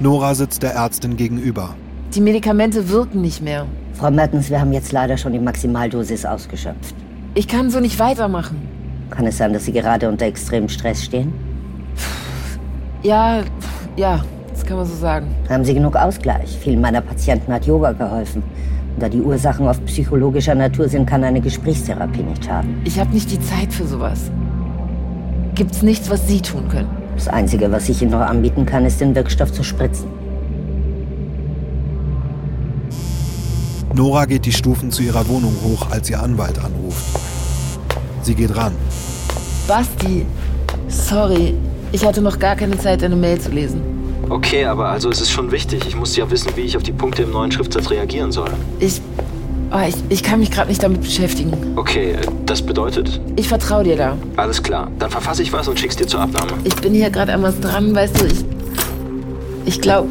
Nora 0.00 0.34
sitzt 0.34 0.62
der 0.62 0.74
Ärztin 0.74 1.16
gegenüber. 1.16 1.74
Die 2.14 2.20
Medikamente 2.20 2.90
wirken 2.90 3.22
nicht 3.22 3.40
mehr. 3.40 3.66
Frau 3.94 4.10
Mertens, 4.10 4.50
wir 4.50 4.60
haben 4.60 4.74
jetzt 4.74 4.92
leider 4.92 5.16
schon 5.16 5.32
die 5.32 5.38
Maximaldosis 5.38 6.26
ausgeschöpft. 6.26 6.94
Ich 7.34 7.48
kann 7.48 7.70
so 7.70 7.80
nicht 7.80 7.98
weitermachen. 7.98 8.68
Kann 9.08 9.26
es 9.26 9.38
sein, 9.38 9.54
dass 9.54 9.64
Sie 9.64 9.72
gerade 9.72 10.10
unter 10.10 10.26
extremem 10.26 10.68
Stress 10.68 11.04
stehen? 11.04 11.32
Ja, 13.02 13.44
ja, 13.96 14.22
das 14.64 14.68
kann 14.68 14.78
man 14.78 14.86
so 14.86 14.94
sagen. 14.94 15.26
Haben 15.50 15.64
Sie 15.64 15.74
genug 15.74 15.94
Ausgleich? 15.94 16.56
Vielen 16.58 16.80
meiner 16.80 17.02
Patienten 17.02 17.52
hat 17.52 17.66
Yoga 17.66 17.92
geholfen. 17.92 18.42
Und 18.94 19.02
da 19.02 19.10
die 19.10 19.20
Ursachen 19.20 19.68
oft 19.68 19.84
psychologischer 19.84 20.54
Natur 20.54 20.88
sind, 20.88 21.06
kann 21.06 21.22
eine 21.22 21.42
Gesprächstherapie 21.42 22.22
nicht 22.22 22.46
schaden. 22.46 22.80
Ich 22.84 22.98
habe 22.98 23.12
nicht 23.12 23.30
die 23.30 23.40
Zeit 23.40 23.72
für 23.72 23.86
sowas. 23.86 24.30
Gibt's 25.54 25.82
nichts, 25.82 26.08
was 26.08 26.26
Sie 26.26 26.40
tun 26.40 26.68
können? 26.68 26.88
Das 27.14 27.28
Einzige, 27.28 27.70
was 27.70 27.88
ich 27.90 28.00
Ihnen 28.00 28.12
noch 28.12 28.20
anbieten 28.20 28.64
kann, 28.64 28.86
ist 28.86 29.00
den 29.00 29.14
Wirkstoff 29.14 29.52
zu 29.52 29.62
spritzen. 29.62 30.06
Nora 33.92 34.24
geht 34.24 34.46
die 34.46 34.52
Stufen 34.52 34.90
zu 34.90 35.02
ihrer 35.02 35.28
Wohnung 35.28 35.54
hoch, 35.62 35.90
als 35.90 36.08
ihr 36.08 36.20
Anwalt 36.20 36.58
anruft. 36.58 37.04
Sie 38.22 38.34
geht 38.34 38.56
ran. 38.56 38.72
Basti, 39.68 40.24
sorry, 40.88 41.54
ich 41.92 42.04
hatte 42.04 42.22
noch 42.22 42.38
gar 42.38 42.56
keine 42.56 42.76
Zeit, 42.78 43.04
eine 43.04 43.14
Mail 43.14 43.38
zu 43.38 43.50
lesen. 43.50 44.03
Okay, 44.30 44.64
aber 44.64 44.88
also 44.88 45.10
es 45.10 45.20
ist 45.20 45.30
schon 45.30 45.50
wichtig. 45.50 45.86
Ich 45.86 45.96
muss 45.96 46.16
ja 46.16 46.30
wissen, 46.30 46.50
wie 46.56 46.62
ich 46.62 46.76
auf 46.76 46.82
die 46.82 46.92
Punkte 46.92 47.22
im 47.22 47.30
neuen 47.32 47.52
Schriftsatz 47.52 47.90
reagieren 47.90 48.32
soll. 48.32 48.50
Ich. 48.80 49.00
Oh, 49.72 49.78
ich, 49.88 49.96
ich 50.08 50.22
kann 50.22 50.38
mich 50.38 50.50
gerade 50.50 50.68
nicht 50.68 50.82
damit 50.82 51.00
beschäftigen. 51.00 51.52
Okay, 51.76 52.14
das 52.46 52.62
bedeutet? 52.62 53.20
Ich 53.36 53.48
vertraue 53.48 53.82
dir 53.82 53.96
da. 53.96 54.16
Alles 54.36 54.62
klar. 54.62 54.88
Dann 54.98 55.10
verfasse 55.10 55.42
ich 55.42 55.52
was 55.52 55.66
und 55.66 55.78
schick's 55.80 55.96
dir 55.96 56.06
zur 56.06 56.20
Abnahme. 56.20 56.52
Ich 56.62 56.76
bin 56.76 56.94
hier 56.94 57.10
gerade 57.10 57.32
an 57.32 57.42
was 57.42 57.58
dran, 57.58 57.94
weißt 57.94 58.20
du, 58.20 58.26
ich. 58.26 58.44
Ich 59.66 59.80
glaube, 59.80 60.08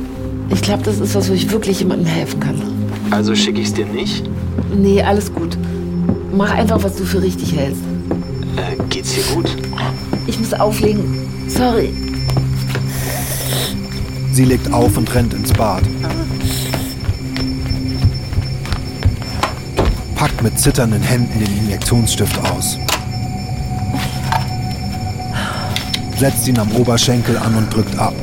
ich 0.49 0.61
glaube, 0.61 0.83
das 0.83 0.99
ist 0.99 1.15
was, 1.15 1.29
wo 1.29 1.33
ich 1.33 1.49
wirklich 1.51 1.79
jemandem 1.79 2.07
helfen 2.07 2.39
kann. 2.39 2.61
Also 3.11 3.35
schicke 3.35 3.61
ich's 3.61 3.73
dir 3.73 3.85
nicht? 3.85 4.29
Nee, 4.75 5.01
alles 5.01 5.33
gut. 5.33 5.57
Mach 6.35 6.51
einfach, 6.51 6.83
was 6.83 6.95
du 6.97 7.05
für 7.05 7.21
richtig 7.21 7.55
hältst. 7.55 7.81
Äh, 8.57 8.75
geht's 8.89 9.13
dir 9.13 9.23
gut? 9.35 9.55
Ich 10.27 10.39
muss 10.39 10.53
auflegen. 10.53 11.27
Sorry. 11.47 11.93
Sie 14.33 14.45
legt 14.45 14.73
auf 14.73 14.97
und 14.97 15.13
rennt 15.13 15.35
ins 15.35 15.53
Bad. 15.53 15.83
Packt 20.15 20.41
mit 20.41 20.59
zitternden 20.59 21.03
Händen 21.03 21.39
den 21.39 21.55
Injektionsstift 21.59 22.39
aus. 22.49 22.79
Setzt 26.17 26.47
ihn 26.47 26.57
am 26.57 26.71
Oberschenkel 26.71 27.37
an 27.37 27.53
und 27.53 27.71
drückt 27.71 27.95
ab. 27.99 28.15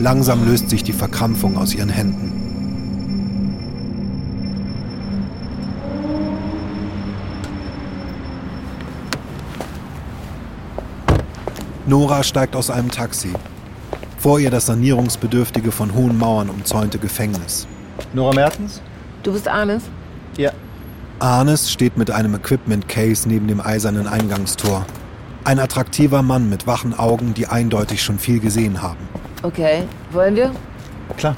Langsam 0.00 0.46
löst 0.46 0.68
sich 0.68 0.82
die 0.82 0.92
Verkrampfung 0.92 1.56
aus 1.56 1.74
ihren 1.74 1.88
Händen. 1.88 2.41
Nora 11.92 12.22
steigt 12.22 12.56
aus 12.56 12.70
einem 12.70 12.90
Taxi. 12.90 13.34
Vor 14.16 14.40
ihr 14.40 14.50
das 14.50 14.64
sanierungsbedürftige, 14.64 15.70
von 15.70 15.92
hohen 15.92 16.16
Mauern 16.16 16.48
umzäunte 16.48 16.96
Gefängnis. 16.96 17.66
Nora 18.14 18.32
Mertens? 18.34 18.80
Du 19.22 19.34
bist 19.34 19.46
Arnes? 19.46 19.82
Ja. 20.38 20.52
Arnes 21.18 21.70
steht 21.70 21.98
mit 21.98 22.10
einem 22.10 22.34
Equipment-Case 22.34 23.28
neben 23.28 23.46
dem 23.46 23.60
eisernen 23.60 24.06
Eingangstor. 24.06 24.86
Ein 25.44 25.58
attraktiver 25.58 26.22
Mann 26.22 26.48
mit 26.48 26.66
wachen 26.66 26.98
Augen, 26.98 27.34
die 27.34 27.46
eindeutig 27.46 28.02
schon 28.02 28.18
viel 28.18 28.40
gesehen 28.40 28.80
haben. 28.80 29.06
Okay, 29.42 29.82
wollen 30.12 30.34
wir? 30.34 30.50
Klar. 31.18 31.36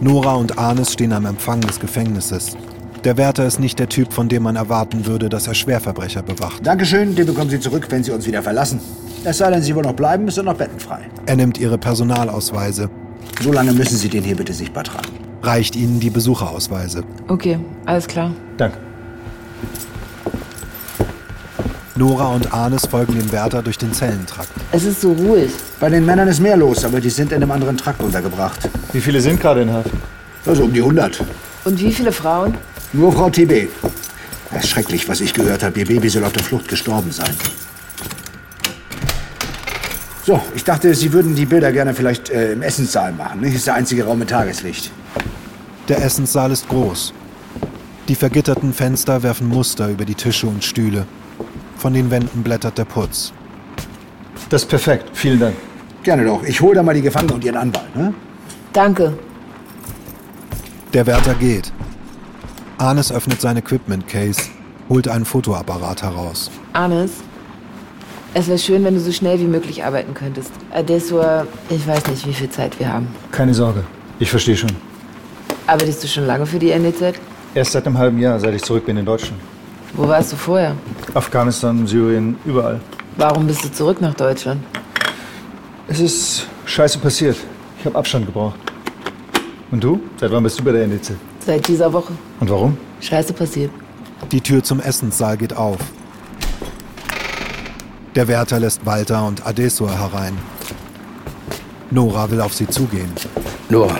Nora 0.00 0.34
und 0.34 0.58
Arnes 0.58 0.94
stehen 0.94 1.12
am 1.12 1.26
Empfang 1.26 1.60
des 1.60 1.78
Gefängnisses. 1.78 2.56
Der 3.04 3.16
Wärter 3.16 3.46
ist 3.46 3.58
nicht 3.58 3.78
der 3.78 3.88
Typ, 3.88 4.12
von 4.12 4.28
dem 4.28 4.42
man 4.42 4.56
erwarten 4.56 5.06
würde, 5.06 5.30
dass 5.30 5.46
er 5.46 5.54
Schwerverbrecher 5.54 6.22
bewacht. 6.22 6.66
Dankeschön, 6.66 7.14
den 7.14 7.24
bekommen 7.24 7.48
Sie 7.48 7.58
zurück, 7.58 7.86
wenn 7.88 8.04
Sie 8.04 8.10
uns 8.10 8.26
wieder 8.26 8.42
verlassen. 8.42 8.78
Es 9.24 9.38
sei 9.38 9.50
denn, 9.50 9.62
Sie 9.62 9.74
wollen 9.74 9.86
noch 9.86 9.94
bleiben, 9.94 10.28
ist 10.28 10.36
er 10.36 10.42
noch 10.42 10.56
bettenfrei. 10.56 11.00
Er 11.24 11.36
nimmt 11.36 11.56
ihre 11.56 11.78
Personalausweise. 11.78 12.90
So 13.40 13.52
lange 13.52 13.72
müssen 13.72 13.96
Sie 13.96 14.10
den 14.10 14.22
hier 14.22 14.36
bitte 14.36 14.52
sichtbar 14.52 14.84
tragen. 14.84 15.08
Reicht 15.42 15.76
ihnen 15.76 15.98
die 15.98 16.10
Besucherausweise. 16.10 17.02
Okay, 17.28 17.58
alles 17.86 18.06
klar. 18.06 18.32
Danke. 18.58 18.76
Nora 21.96 22.28
und 22.28 22.52
Arnes 22.52 22.86
folgen 22.86 23.14
dem 23.14 23.32
Wärter 23.32 23.62
durch 23.62 23.78
den 23.78 23.94
Zellentrakt. 23.94 24.50
Es 24.72 24.84
ist 24.84 25.00
so 25.00 25.12
ruhig. 25.12 25.50
Bei 25.80 25.88
den 25.88 26.04
Männern 26.04 26.28
ist 26.28 26.40
mehr 26.40 26.56
los, 26.56 26.84
aber 26.84 27.00
die 27.00 27.10
sind 27.10 27.32
in 27.32 27.42
einem 27.42 27.50
anderen 27.50 27.78
Trakt 27.78 28.02
untergebracht. 28.02 28.68
Wie 28.92 29.00
viele 29.00 29.22
sind 29.22 29.40
gerade 29.40 29.62
in 29.62 29.72
Haft? 29.72 29.90
Also 30.44 30.64
um 30.64 30.72
die 30.72 30.80
100. 30.80 31.22
Und 31.64 31.80
wie 31.80 31.92
viele 31.92 32.12
Frauen? 32.12 32.54
Nur 32.92 33.12
Frau 33.12 33.30
TB. 33.30 33.68
Das 34.50 34.64
ist 34.64 34.70
schrecklich, 34.70 35.08
was 35.08 35.20
ich 35.20 35.32
gehört 35.32 35.62
habe. 35.62 35.78
Ihr 35.78 35.86
Baby 35.86 36.08
soll 36.08 36.24
auf 36.24 36.32
der 36.32 36.42
Flucht 36.42 36.68
gestorben 36.68 37.12
sein. 37.12 37.30
So, 40.26 40.40
ich 40.54 40.64
dachte, 40.64 40.94
Sie 40.94 41.12
würden 41.12 41.34
die 41.34 41.46
Bilder 41.46 41.72
gerne 41.72 41.94
vielleicht 41.94 42.30
äh, 42.30 42.52
im 42.52 42.62
Essenssaal 42.62 43.12
machen. 43.12 43.42
Das 43.42 43.54
ist 43.54 43.66
der 43.66 43.74
einzige 43.74 44.04
Raum 44.04 44.18
mit 44.18 44.30
Tageslicht. 44.30 44.90
Der 45.88 46.02
Essenssaal 46.04 46.50
ist 46.50 46.68
groß. 46.68 47.14
Die 48.08 48.14
vergitterten 48.14 48.72
Fenster 48.72 49.22
werfen 49.22 49.48
Muster 49.48 49.88
über 49.88 50.04
die 50.04 50.14
Tische 50.14 50.46
und 50.46 50.64
Stühle. 50.64 51.06
Von 51.76 51.94
den 51.94 52.10
Wänden 52.10 52.42
blättert 52.42 52.76
der 52.76 52.84
Putz. 52.84 53.32
Das 54.50 54.62
ist 54.62 54.68
perfekt. 54.68 55.10
Vielen 55.12 55.38
Dank. 55.38 55.54
Gerne 56.02 56.24
doch. 56.24 56.42
Ich 56.42 56.60
hole 56.60 56.74
da 56.74 56.82
mal 56.82 56.94
die 56.94 57.02
Gefangenen 57.02 57.36
und 57.36 57.44
ihren 57.44 57.56
Anwalt. 57.56 57.94
Ne? 57.96 58.12
Danke. 58.72 59.16
Der 60.92 61.06
Wärter 61.06 61.34
geht. 61.34 61.72
Arnes 62.80 63.12
öffnet 63.12 63.42
sein 63.42 63.58
Equipment-Case, 63.58 64.40
holt 64.88 65.06
einen 65.06 65.26
Fotoapparat 65.26 66.02
heraus. 66.02 66.50
Arnes, 66.72 67.10
es 68.32 68.48
wäre 68.48 68.58
schön, 68.58 68.82
wenn 68.84 68.94
du 68.94 69.00
so 69.00 69.12
schnell 69.12 69.38
wie 69.38 69.44
möglich 69.44 69.84
arbeiten 69.84 70.14
könntest. 70.14 70.50
Adesua, 70.72 71.46
ich 71.68 71.86
weiß 71.86 72.06
nicht, 72.06 72.26
wie 72.26 72.32
viel 72.32 72.48
Zeit 72.48 72.78
wir 72.80 72.90
haben. 72.90 73.08
Keine 73.32 73.52
Sorge. 73.52 73.84
Ich 74.18 74.30
verstehe 74.30 74.56
schon. 74.56 74.70
Arbeitest 75.66 76.02
du 76.04 76.08
schon 76.08 76.24
lange 76.24 76.46
für 76.46 76.58
die 76.58 76.70
NDZ? 76.70 77.20
Erst 77.54 77.72
seit 77.72 77.86
einem 77.86 77.98
halben 77.98 78.18
Jahr, 78.18 78.40
seit 78.40 78.54
ich 78.54 78.62
zurück 78.62 78.86
bin 78.86 78.96
in 78.96 79.04
Deutschland. 79.04 79.42
Wo 79.92 80.08
warst 80.08 80.32
du 80.32 80.36
vorher? 80.36 80.74
Afghanistan, 81.12 81.86
Syrien, 81.86 82.38
überall. 82.46 82.80
Warum 83.18 83.46
bist 83.46 83.62
du 83.62 83.70
zurück 83.70 84.00
nach 84.00 84.14
Deutschland? 84.14 84.64
Es 85.86 86.00
ist 86.00 86.46
scheiße 86.64 86.98
passiert. 86.98 87.36
Ich 87.78 87.84
habe 87.84 87.98
Abstand 87.98 88.24
gebraucht. 88.24 88.58
Und 89.70 89.84
du? 89.84 90.00
Seit 90.18 90.30
wann 90.30 90.42
bist 90.42 90.58
du 90.58 90.64
bei 90.64 90.72
der 90.72 90.84
NDZ? 90.84 91.12
Seit 91.44 91.66
dieser 91.66 91.92
Woche. 91.92 92.12
Und 92.40 92.50
warum? 92.50 92.76
Scheiße 93.00 93.32
passiert. 93.32 93.70
Die 94.30 94.40
Tür 94.40 94.62
zum 94.62 94.80
Essenssaal 94.80 95.36
geht 95.36 95.56
auf. 95.56 95.78
Der 98.14 98.28
Wärter 98.28 98.60
lässt 98.60 98.84
Walter 98.84 99.26
und 99.26 99.46
Adesua 99.46 99.90
herein. 99.92 100.36
Nora 101.90 102.30
will 102.30 102.40
auf 102.40 102.54
sie 102.54 102.66
zugehen. 102.66 103.10
Nora, 103.68 103.98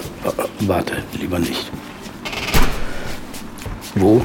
warte, 0.61 0.94
lieber 1.18 1.38
nicht. 1.38 1.70
Wo? 3.94 4.22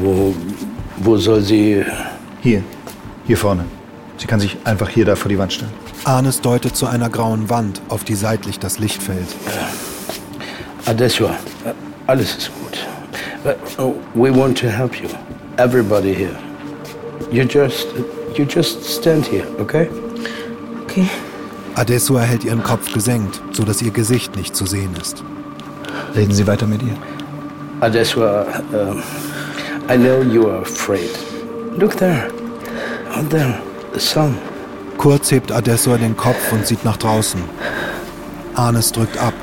Wo, 0.00 0.34
wo 0.98 1.16
soll 1.16 1.42
sie... 1.42 1.84
Hier, 2.42 2.62
hier 3.26 3.36
vorne. 3.36 3.64
Sie 4.18 4.26
kann 4.26 4.40
sich 4.40 4.56
einfach 4.64 4.88
hier 4.88 5.04
da 5.04 5.16
vor 5.16 5.28
die 5.28 5.38
Wand 5.38 5.52
stellen. 5.52 5.72
Arnes 6.04 6.40
deutet 6.40 6.76
zu 6.76 6.86
einer 6.86 7.10
grauen 7.10 7.48
Wand, 7.50 7.82
auf 7.88 8.04
die 8.04 8.14
seitlich 8.14 8.58
das 8.58 8.78
Licht 8.78 9.02
fällt. 9.02 9.28
Adesua, 10.86 11.34
alles 12.06 12.36
ist 12.36 12.50
gut. 12.60 12.86
Uh, 13.78 13.92
we 14.14 14.30
want 14.30 14.56
to 14.58 14.68
help 14.68 15.00
you. 15.00 15.08
Everybody 15.58 16.12
here. 16.14 16.36
You 17.30 17.44
just, 17.44 17.88
you 18.36 18.44
just 18.44 18.84
stand 18.84 19.26
here, 19.26 19.46
okay? 19.60 19.88
Okay. 20.84 21.08
Adesua 21.74 22.22
hält 22.22 22.44
ihren 22.44 22.62
Kopf 22.62 22.92
gesenkt, 22.92 23.40
so 23.52 23.64
dass 23.64 23.82
ihr 23.82 23.90
Gesicht 23.90 24.36
nicht 24.36 24.56
zu 24.56 24.66
sehen 24.66 24.94
ist. 25.00 25.22
Reden 26.14 26.32
Sie 26.32 26.46
weiter 26.46 26.66
mit 26.66 26.82
ihr. 26.82 26.96
Adesua, 27.80 28.46
um, 28.72 29.02
I 29.88 29.96
know 29.96 30.22
you 30.22 30.48
are 30.48 30.62
afraid. 30.62 31.10
Look 31.76 31.96
there. 31.96 32.30
Out 33.14 33.28
there. 33.30 33.60
The 33.92 34.00
sun. 34.00 34.36
Kurz 34.96 35.30
hebt 35.30 35.52
Adesua 35.52 35.98
den 35.98 36.16
Kopf 36.16 36.52
und 36.52 36.66
sieht 36.66 36.84
nach 36.84 36.96
draußen. 36.96 37.40
Arnes 38.54 38.92
drückt 38.92 39.18
ab. 39.18 39.34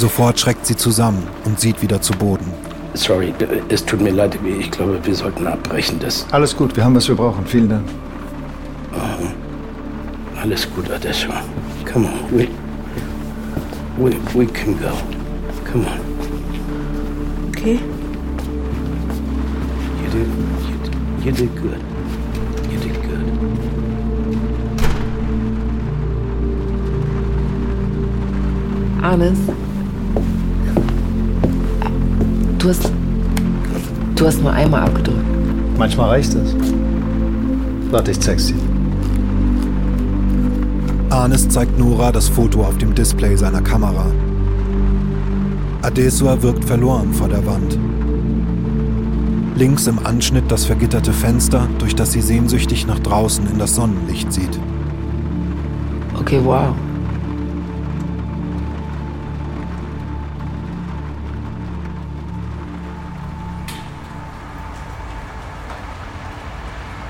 Sofort 0.00 0.40
schreckt 0.40 0.64
sie 0.64 0.76
zusammen 0.76 1.22
und 1.44 1.60
sieht 1.60 1.82
wieder 1.82 2.00
zu 2.00 2.14
Boden. 2.14 2.50
Sorry, 2.94 3.34
es 3.68 3.84
tut 3.84 4.00
mir 4.00 4.12
leid. 4.12 4.38
Ich 4.58 4.70
glaube, 4.70 4.98
wir 5.04 5.14
sollten 5.14 5.46
abbrechen. 5.46 5.98
Das 6.00 6.26
Alles 6.32 6.56
gut, 6.56 6.74
wir 6.74 6.82
haben, 6.82 6.94
was 6.94 7.06
wir 7.06 7.14
brauchen. 7.16 7.44
Vielen 7.44 7.68
Dank. 7.68 7.84
alles 10.40 10.66
gut, 10.74 10.90
Adesua. 10.90 11.42
Come 11.84 12.06
on, 12.06 12.12
we, 12.32 12.48
we, 13.98 14.16
we 14.34 14.46
can 14.46 14.72
go. 14.78 14.90
Come 15.70 15.84
on. 15.84 16.00
Okay. 17.50 17.78
You 20.00 20.08
did, 20.10 20.28
you 20.66 20.76
did, 20.82 20.94
you 21.26 21.32
did 21.32 21.54
good. 21.60 21.80
You 22.70 22.78
did 22.78 22.94
good. 23.02 23.26
Arnes? 29.02 29.69
Du 32.60 32.68
hast. 32.68 32.92
Du 34.16 34.26
hast 34.26 34.42
nur 34.42 34.52
einmal 34.52 34.82
abgedrückt. 34.82 35.24
Manchmal 35.78 36.10
reicht 36.10 36.34
es. 36.34 36.54
Warte, 37.90 38.10
ich 38.10 38.20
zeig's 38.20 38.48
dir. 38.48 38.56
Arnes 41.08 41.48
zeigt 41.48 41.78
Nora 41.78 42.12
das 42.12 42.28
Foto 42.28 42.60
auf 42.60 42.76
dem 42.76 42.94
Display 42.94 43.34
seiner 43.34 43.62
Kamera. 43.62 44.04
Adesua 45.80 46.42
wirkt 46.42 46.66
verloren 46.66 47.14
vor 47.14 47.28
der 47.28 47.44
Wand. 47.46 47.78
Links 49.56 49.86
im 49.86 49.98
Anschnitt 50.04 50.44
das 50.48 50.66
vergitterte 50.66 51.14
Fenster, 51.14 51.66
durch 51.78 51.94
das 51.94 52.12
sie 52.12 52.20
sehnsüchtig 52.20 52.86
nach 52.86 52.98
draußen 52.98 53.48
in 53.50 53.58
das 53.58 53.74
Sonnenlicht 53.74 54.30
sieht. 54.32 54.60
Okay, 56.18 56.40
wow. 56.44 56.74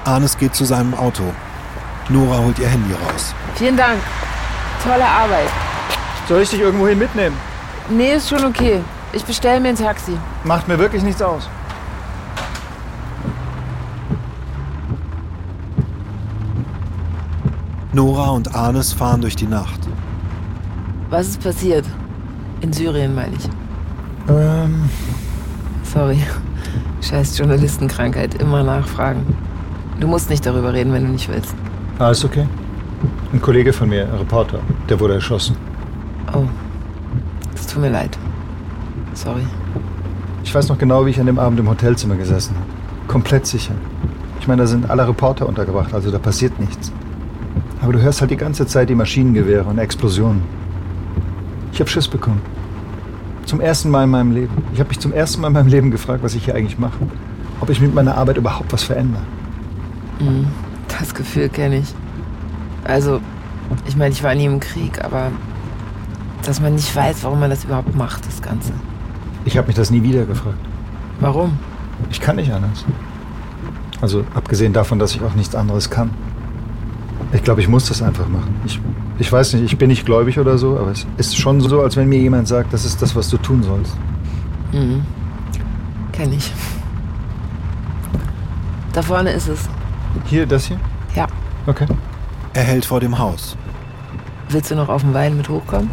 Arnes 0.05 0.37
geht 0.39 0.55
zu 0.55 0.65
seinem 0.65 0.95
Auto. 0.95 1.23
Nora 2.09 2.39
holt 2.39 2.59
ihr 2.59 2.69
Handy 2.69 2.93
raus. 2.93 3.35
Vielen 3.55 3.77
Dank. 3.77 3.99
Tolle 4.83 5.05
Arbeit. 5.05 5.49
Soll 6.29 6.43
ich 6.43 6.51
dich 6.51 6.61
irgendwohin 6.61 6.99
mitnehmen? 6.99 7.37
Nee, 7.89 8.15
ist 8.15 8.29
schon 8.29 8.45
okay. 8.45 8.81
Ich 9.13 9.25
bestelle 9.25 9.61
mir 9.61 9.71
ein 9.71 9.77
Taxi. 9.77 10.17
Macht 10.45 10.69
mir 10.69 10.79
wirklich 10.79 11.03
nichts 11.03 11.21
aus. 11.21 11.49
Nora 17.93 18.31
und 18.31 18.55
Arnes 18.55 18.93
fahren 18.93 19.21
durch 19.21 19.35
die 19.35 19.49
Nacht. 19.49 19.81
Was 21.11 21.29
ist 21.29 21.43
passiert? 21.43 21.85
In 22.61 22.73
Syrien, 22.73 23.15
meine 23.15 23.35
ich. 23.37 23.49
Ähm, 24.29 24.89
Sorry. 25.83 26.23
Scheiß 27.01 27.37
Journalistenkrankheit. 27.39 28.35
Immer 28.35 28.63
nachfragen. 28.63 29.27
Du 30.01 30.09
musst 30.09 30.31
nicht 30.31 30.45
darüber 30.47 30.73
reden, 30.73 30.93
wenn 30.95 31.05
du 31.05 31.11
nicht 31.11 31.29
willst. 31.29 31.55
alles 31.99 32.25
okay. 32.25 32.47
Ein 33.33 33.41
Kollege 33.41 33.73
von 33.73 33.89
mir, 33.89 34.05
ein 34.05 34.19
Reporter, 34.19 34.59
der 34.89 34.99
wurde 34.99 35.15
erschossen. 35.15 35.57
Oh. 36.35 36.45
Es 37.55 37.67
tut 37.67 37.83
mir 37.83 37.91
leid. 37.91 38.19
Sorry. 39.15 39.43
Ich 40.43 40.55
weiß 40.55 40.69
noch 40.69 40.79
genau, 40.79 41.05
wie 41.05 41.11
ich 41.11 41.21
an 41.21 41.27
dem 41.27 41.39
Abend 41.39 41.61
im 41.61 41.69
Hotelzimmer 41.69 42.17
gesessen 42.17 42.57
habe. 42.57 42.67
Komplett 43.09 43.47
sicher. 43.47 43.75
Ich 44.41 44.49
meine, 44.49 44.63
da 44.63 44.67
sind 44.67 44.89
alle 44.89 45.07
Reporter 45.07 45.47
untergebracht, 45.47 45.93
also 45.93 46.11
da 46.11 46.19
passiert 46.19 46.59
nichts. 46.59 46.91
Aber 47.83 47.93
du 47.93 48.01
hörst 48.01 48.21
halt 48.21 48.31
die 48.31 48.37
ganze 48.37 48.67
Zeit 48.67 48.89
die 48.89 48.95
Maschinengewehre 48.95 49.65
und 49.65 49.79
Explosionen. 49.79 50.43
Ich 51.73 51.81
habe 51.81 51.91
Schiss 51.91 52.09
bekommen. 52.09 52.41
Zum 53.45 53.61
ersten 53.61 53.91
Mal 53.91 54.05
in 54.05 54.11
meinem 54.11 54.33
Leben. 54.33 54.53
Ich 54.73 54.81
habe 54.81 54.89
mich 54.89 54.99
zum 54.99 55.13
ersten 55.13 55.41
Mal 55.43 55.49
in 55.49 55.55
meinem 55.55 55.69
Leben 55.69 55.91
gefragt, 55.91 56.23
was 56.23 56.35
ich 56.35 56.47
hier 56.47 56.55
eigentlich 56.55 56.79
mache. 56.79 56.99
Ob 57.61 57.69
ich 57.69 57.81
mit 57.81 57.95
meiner 57.95 58.17
Arbeit 58.17 58.39
überhaupt 58.39 58.73
was 58.73 58.83
verändere. 58.83 59.23
Mhm. 60.21 60.47
Das 60.99 61.15
Gefühl 61.15 61.49
kenne 61.49 61.79
ich. 61.79 61.95
Also, 62.85 63.21
ich 63.87 63.97
meine, 63.97 64.13
ich 64.13 64.23
war 64.23 64.35
nie 64.35 64.47
im 64.47 64.61
Krieg, 64.61 65.03
aber 65.05 65.31
dass 66.45 66.61
man 66.61 66.75
nicht 66.75 66.95
weiß, 66.95 67.23
warum 67.23 67.41
man 67.41 67.51
das 67.51 67.65
überhaupt 67.65 67.95
macht, 67.95 68.27
das 68.27 68.41
Ganze. 68.43 68.73
Ich 69.45 69.57
habe 69.57 69.67
mich 69.67 69.77
das 69.77 69.91
nie 69.91 70.03
wieder 70.03 70.25
gefragt. 70.25 70.59
Warum? 71.21 71.59
Ich 72.11 72.21
kann 72.21 72.37
nicht 72.37 72.53
anders. 72.53 72.85
Also 74.01 74.25
abgesehen 74.35 74.73
davon, 74.73 74.99
dass 74.99 75.15
ich 75.15 75.23
auch 75.23 75.35
nichts 75.35 75.55
anderes 75.55 75.91
kann. 75.91 76.11
Ich 77.33 77.45
glaube, 77.45 77.61
ich 77.61 77.69
muss 77.69 77.87
das 77.87 78.03
einfach 78.03 78.27
machen. 78.29 78.55
Ich, 78.65 78.81
ich 79.19 79.31
weiß 79.31 79.55
nicht, 79.55 79.65
ich 79.65 79.79
bin 79.79 79.89
nicht 79.89 80.07
gläubig 80.07 80.39
oder 80.39 80.59
so, 80.59 80.79
aber 80.79 80.91
es 80.91 81.07
ist 81.19 81.37
schon 81.37 81.61
so, 81.61 81.81
als 81.83 81.97
wenn 81.97 82.09
mir 82.09 82.19
jemand 82.19 82.49
sagt, 82.49 82.73
das 82.73 82.85
ist 82.85 83.01
das, 83.03 83.15
was 83.15 83.29
du 83.29 83.37
tun 83.37 83.63
sollst. 83.63 83.95
Mhm. 84.73 85.03
Kenn 86.13 86.33
ich. 86.33 86.53
Da 88.93 89.03
vorne 89.03 89.31
ist 89.31 89.49
es. 89.49 89.69
Hier, 90.27 90.47
das 90.47 90.67
hier? 90.67 90.81
Ja. 91.15 91.27
Okay. 91.67 91.87
Er 92.55 92.63
hält 92.63 92.85
vor 92.85 93.01
dem 93.01 93.19
Haus. 93.19 93.57
Willst 94.49 94.71
du 94.71 94.75
noch 94.75 94.89
auf 94.89 95.03
den 95.03 95.15
Wein 95.15 95.37
mit 95.37 95.49
hochkommen? 95.49 95.91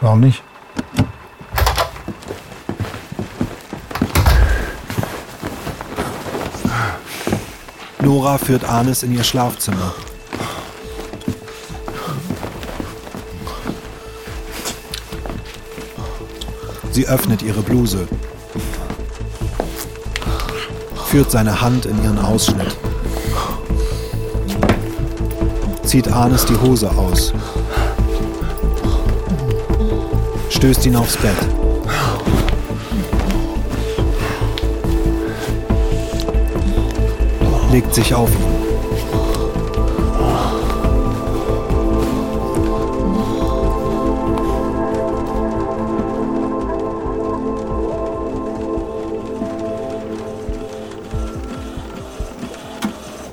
Warum 0.00 0.20
nicht? 0.20 0.42
Nora 8.00 8.38
führt 8.38 8.64
Arnes 8.64 9.02
in 9.02 9.12
ihr 9.12 9.24
Schlafzimmer. 9.24 9.92
Sie 16.90 17.06
öffnet 17.06 17.42
ihre 17.42 17.60
Bluse, 17.60 18.08
führt 21.08 21.30
seine 21.30 21.60
Hand 21.60 21.86
in 21.86 22.02
ihren 22.04 22.18
Ausschnitt, 22.18 22.76
zieht 25.82 26.06
Arnes 26.12 26.44
die 26.44 26.56
Hose 26.56 26.90
aus, 26.90 27.32
stößt 30.50 30.84
ihn 30.86 30.96
aufs 30.96 31.16
Bett. 31.16 31.36
legt 37.70 37.94
sich 37.94 38.14
auf 38.14 38.30
ihn. 38.30 38.57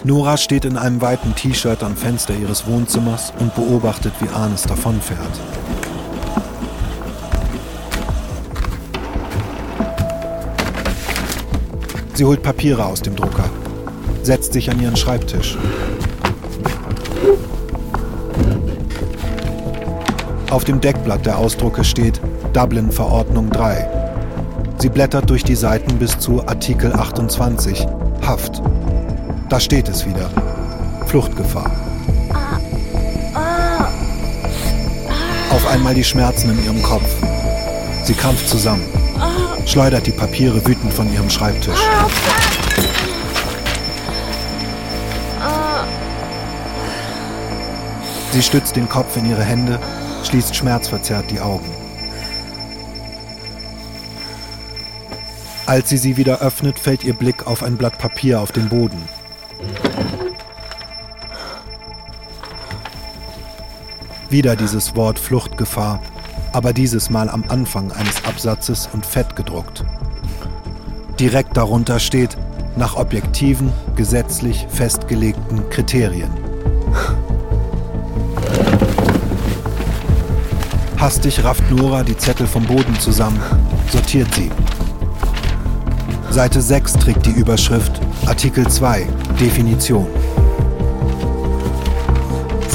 Nora 0.05 0.37
steht 0.37 0.65
in 0.65 0.77
einem 0.77 1.01
weiten 1.01 1.35
T-Shirt 1.35 1.83
am 1.83 1.95
Fenster 1.95 2.33
ihres 2.35 2.67
Wohnzimmers 2.67 3.33
und 3.39 3.53
beobachtet, 3.55 4.13
wie 4.21 4.29
Arnes 4.29 4.61
davonfährt. 4.61 5.19
Sie 12.13 12.23
holt 12.23 12.41
Papiere 12.41 12.85
aus 12.85 13.01
dem 13.01 13.15
Drucker 13.15 13.49
setzt 14.25 14.53
sich 14.53 14.71
an 14.71 14.81
ihren 14.81 14.95
Schreibtisch. 14.95 15.57
Auf 20.49 20.63
dem 20.63 20.81
Deckblatt 20.81 21.25
der 21.25 21.37
Ausdrucke 21.37 21.83
steht 21.83 22.19
Dublin 22.53 22.91
Verordnung 22.91 23.49
3. 23.49 23.87
Sie 24.79 24.89
blättert 24.89 25.29
durch 25.29 25.43
die 25.43 25.55
Seiten 25.55 25.97
bis 25.97 26.17
zu 26.17 26.45
Artikel 26.47 26.93
28, 26.93 27.85
Haft. 28.25 28.61
Da 29.49 29.60
steht 29.60 29.88
es 29.88 30.05
wieder. 30.05 30.29
Fluchtgefahr. 31.05 31.69
Auf 35.51 35.67
einmal 35.67 35.93
die 35.93 36.03
Schmerzen 36.03 36.49
in 36.49 36.65
ihrem 36.65 36.81
Kopf. 36.81 37.10
Sie 38.03 38.13
krampft 38.13 38.49
zusammen, 38.49 38.84
schleudert 39.65 40.08
die 40.08 40.12
Papiere 40.12 40.65
wütend 40.65 40.93
von 40.93 41.12
ihrem 41.13 41.29
Schreibtisch. 41.29 41.79
Sie 48.31 48.43
stützt 48.43 48.75
den 48.75 48.89
Kopf 48.89 49.15
in 49.15 49.25
ihre 49.29 49.43
Hände, 49.43 49.79
schließt 50.23 50.55
schmerzverzerrt 50.55 51.31
die 51.31 51.39
Augen. 51.39 51.69
Als 55.67 55.89
sie 55.89 55.97
sie 55.97 56.17
wieder 56.17 56.41
öffnet, 56.41 56.77
fällt 56.77 57.03
ihr 57.03 57.13
Blick 57.13 57.47
auf 57.47 57.63
ein 57.63 57.77
Blatt 57.77 57.97
Papier 57.97 58.41
auf 58.41 58.51
den 58.51 58.69
Boden. 58.69 59.01
Wieder 64.36 64.58
dieses 64.58 64.98
Wort 64.98 65.17
Fluchtgefahr, 65.17 66.02
aber 66.52 66.74
dieses 66.74 67.10
Mal 67.10 67.30
am 67.30 67.45
Anfang 67.48 67.93
eines 67.93 68.26
Absatzes 68.26 68.89
und 68.91 69.06
fett 69.06 69.38
gedruckt. 69.38 69.86
Direkt 71.17 71.56
darunter 71.56 72.00
steht, 72.00 72.36
nach 72.76 72.98
objektiven, 72.98 73.71
gesetzlich 73.95 74.67
festgelegten 74.69 75.69
Kriterien. 75.69 76.30
Hastig 80.98 81.41
rafft 81.45 81.71
Nora 81.71 82.04
die 82.04 82.17
Zettel 82.17 82.45
vom 82.45 82.65
Boden 82.65 83.00
zusammen, 83.00 83.39
sortiert 83.89 84.36
sie. 84.36 84.52
Seite 86.30 86.62
6 86.62 86.91
trägt 86.91 87.26
die 87.26 87.32
Überschrift 87.32 88.02
Artikel 88.26 88.67
2 88.67 89.08
Definition. 89.39 90.08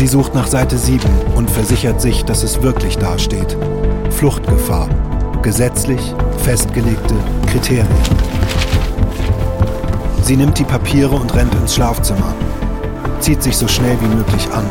Sie 0.00 0.06
sucht 0.06 0.34
nach 0.34 0.46
Seite 0.46 0.78
7 0.78 1.06
und 1.36 1.50
versichert 1.50 2.00
sich, 2.00 2.24
dass 2.24 2.42
es 2.42 2.62
wirklich 2.62 2.96
dasteht. 2.96 3.54
Fluchtgefahr. 4.08 4.88
Gesetzlich 5.42 6.00
festgelegte 6.38 7.14
Kriterien. 7.46 7.86
Sie 10.22 10.38
nimmt 10.38 10.58
die 10.58 10.64
Papiere 10.64 11.14
und 11.14 11.34
rennt 11.34 11.54
ins 11.54 11.74
Schlafzimmer. 11.74 12.34
Zieht 13.20 13.42
sich 13.42 13.58
so 13.58 13.68
schnell 13.68 13.98
wie 14.00 14.16
möglich 14.16 14.48
an. 14.54 14.64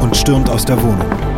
Und 0.00 0.16
stürmt 0.16 0.48
aus 0.48 0.64
der 0.64 0.80
Wohnung. 0.80 1.29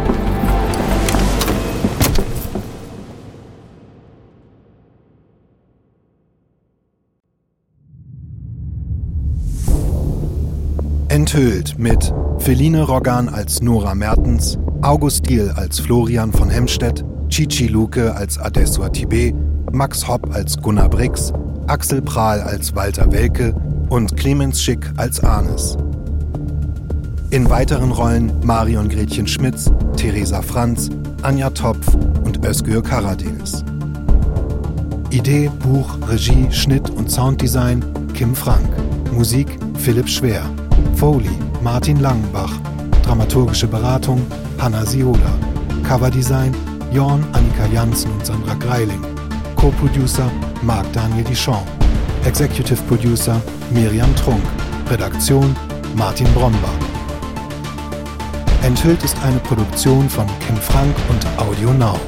Enthüllt 11.35 11.79
mit 11.79 12.13
Feline 12.41 12.83
Roggan 12.83 13.31
als 13.31 13.63
Nora 13.63 13.95
Mertens, 13.95 14.59
August 14.83 15.31
Diel 15.31 15.51
als 15.57 15.81
Florian 15.81 16.31
von 16.31 16.51
Hemstedt, 16.51 17.07
Chichi 17.31 17.69
Luke 17.69 18.15
als 18.15 18.37
Adessua 18.37 18.91
Tibet, 18.91 19.35
Max 19.73 20.07
Hopp 20.07 20.31
als 20.35 20.59
Gunnar 20.59 20.91
Brix, 20.91 21.33
Axel 21.69 22.03
Prahl 22.03 22.43
als 22.43 22.75
Walter 22.75 23.11
Welke 23.11 23.55
und 23.89 24.15
Clemens 24.15 24.63
Schick 24.63 24.93
als 24.99 25.25
Arnes. 25.25 25.79
In 27.31 27.49
weiteren 27.49 27.93
Rollen 27.93 28.31
Marion 28.45 28.91
Gretchen 28.91 29.27
Schmitz, 29.27 29.73
Theresa 29.97 30.43
Franz, 30.43 30.91
Anja 31.23 31.49
Topf 31.49 31.95
und 32.27 32.45
Özgür 32.45 32.83
Karadeniz. 32.83 33.65
Idee, 35.09 35.51
Buch, 35.61 35.97
Regie, 36.07 36.49
Schnitt 36.51 36.91
und 36.91 37.11
Sounddesign 37.11 37.83
Kim 38.13 38.35
Frank. 38.35 38.69
Musik 39.15 39.49
Philipp 39.79 40.11
Schwer. 40.11 40.45
Foley 40.97 41.37
Martin 41.63 42.01
Langenbach. 42.01 42.53
Dramaturgische 43.05 43.67
Beratung 43.67 44.21
Hanna 44.59 44.85
Siola. 44.85 45.33
Coverdesign 45.87 46.55
Jorn 46.93 47.25
Annika 47.33 47.67
Janssen 47.73 48.13
und 48.13 48.25
Sandra 48.25 48.55
Greiling. 48.55 49.03
Co-Producer 49.57 50.31
Marc 50.63 50.93
Daniel 50.93 51.25
Dichon. 51.25 51.63
Executive 52.25 52.81
Producer 52.89 53.41
Miriam 53.71 54.15
Trunk. 54.17 54.43
Redaktion 54.91 55.55
Martin 55.97 56.27
Bromber. 56.35 56.73
Enthüllt 58.63 59.03
ist 59.03 59.17
eine 59.25 59.39
Produktion 59.39 60.09
von 60.09 60.27
Kim 60.47 60.57
Frank 60.57 60.95
und 61.09 61.27
Audio 61.41 61.73
Now. 61.73 61.99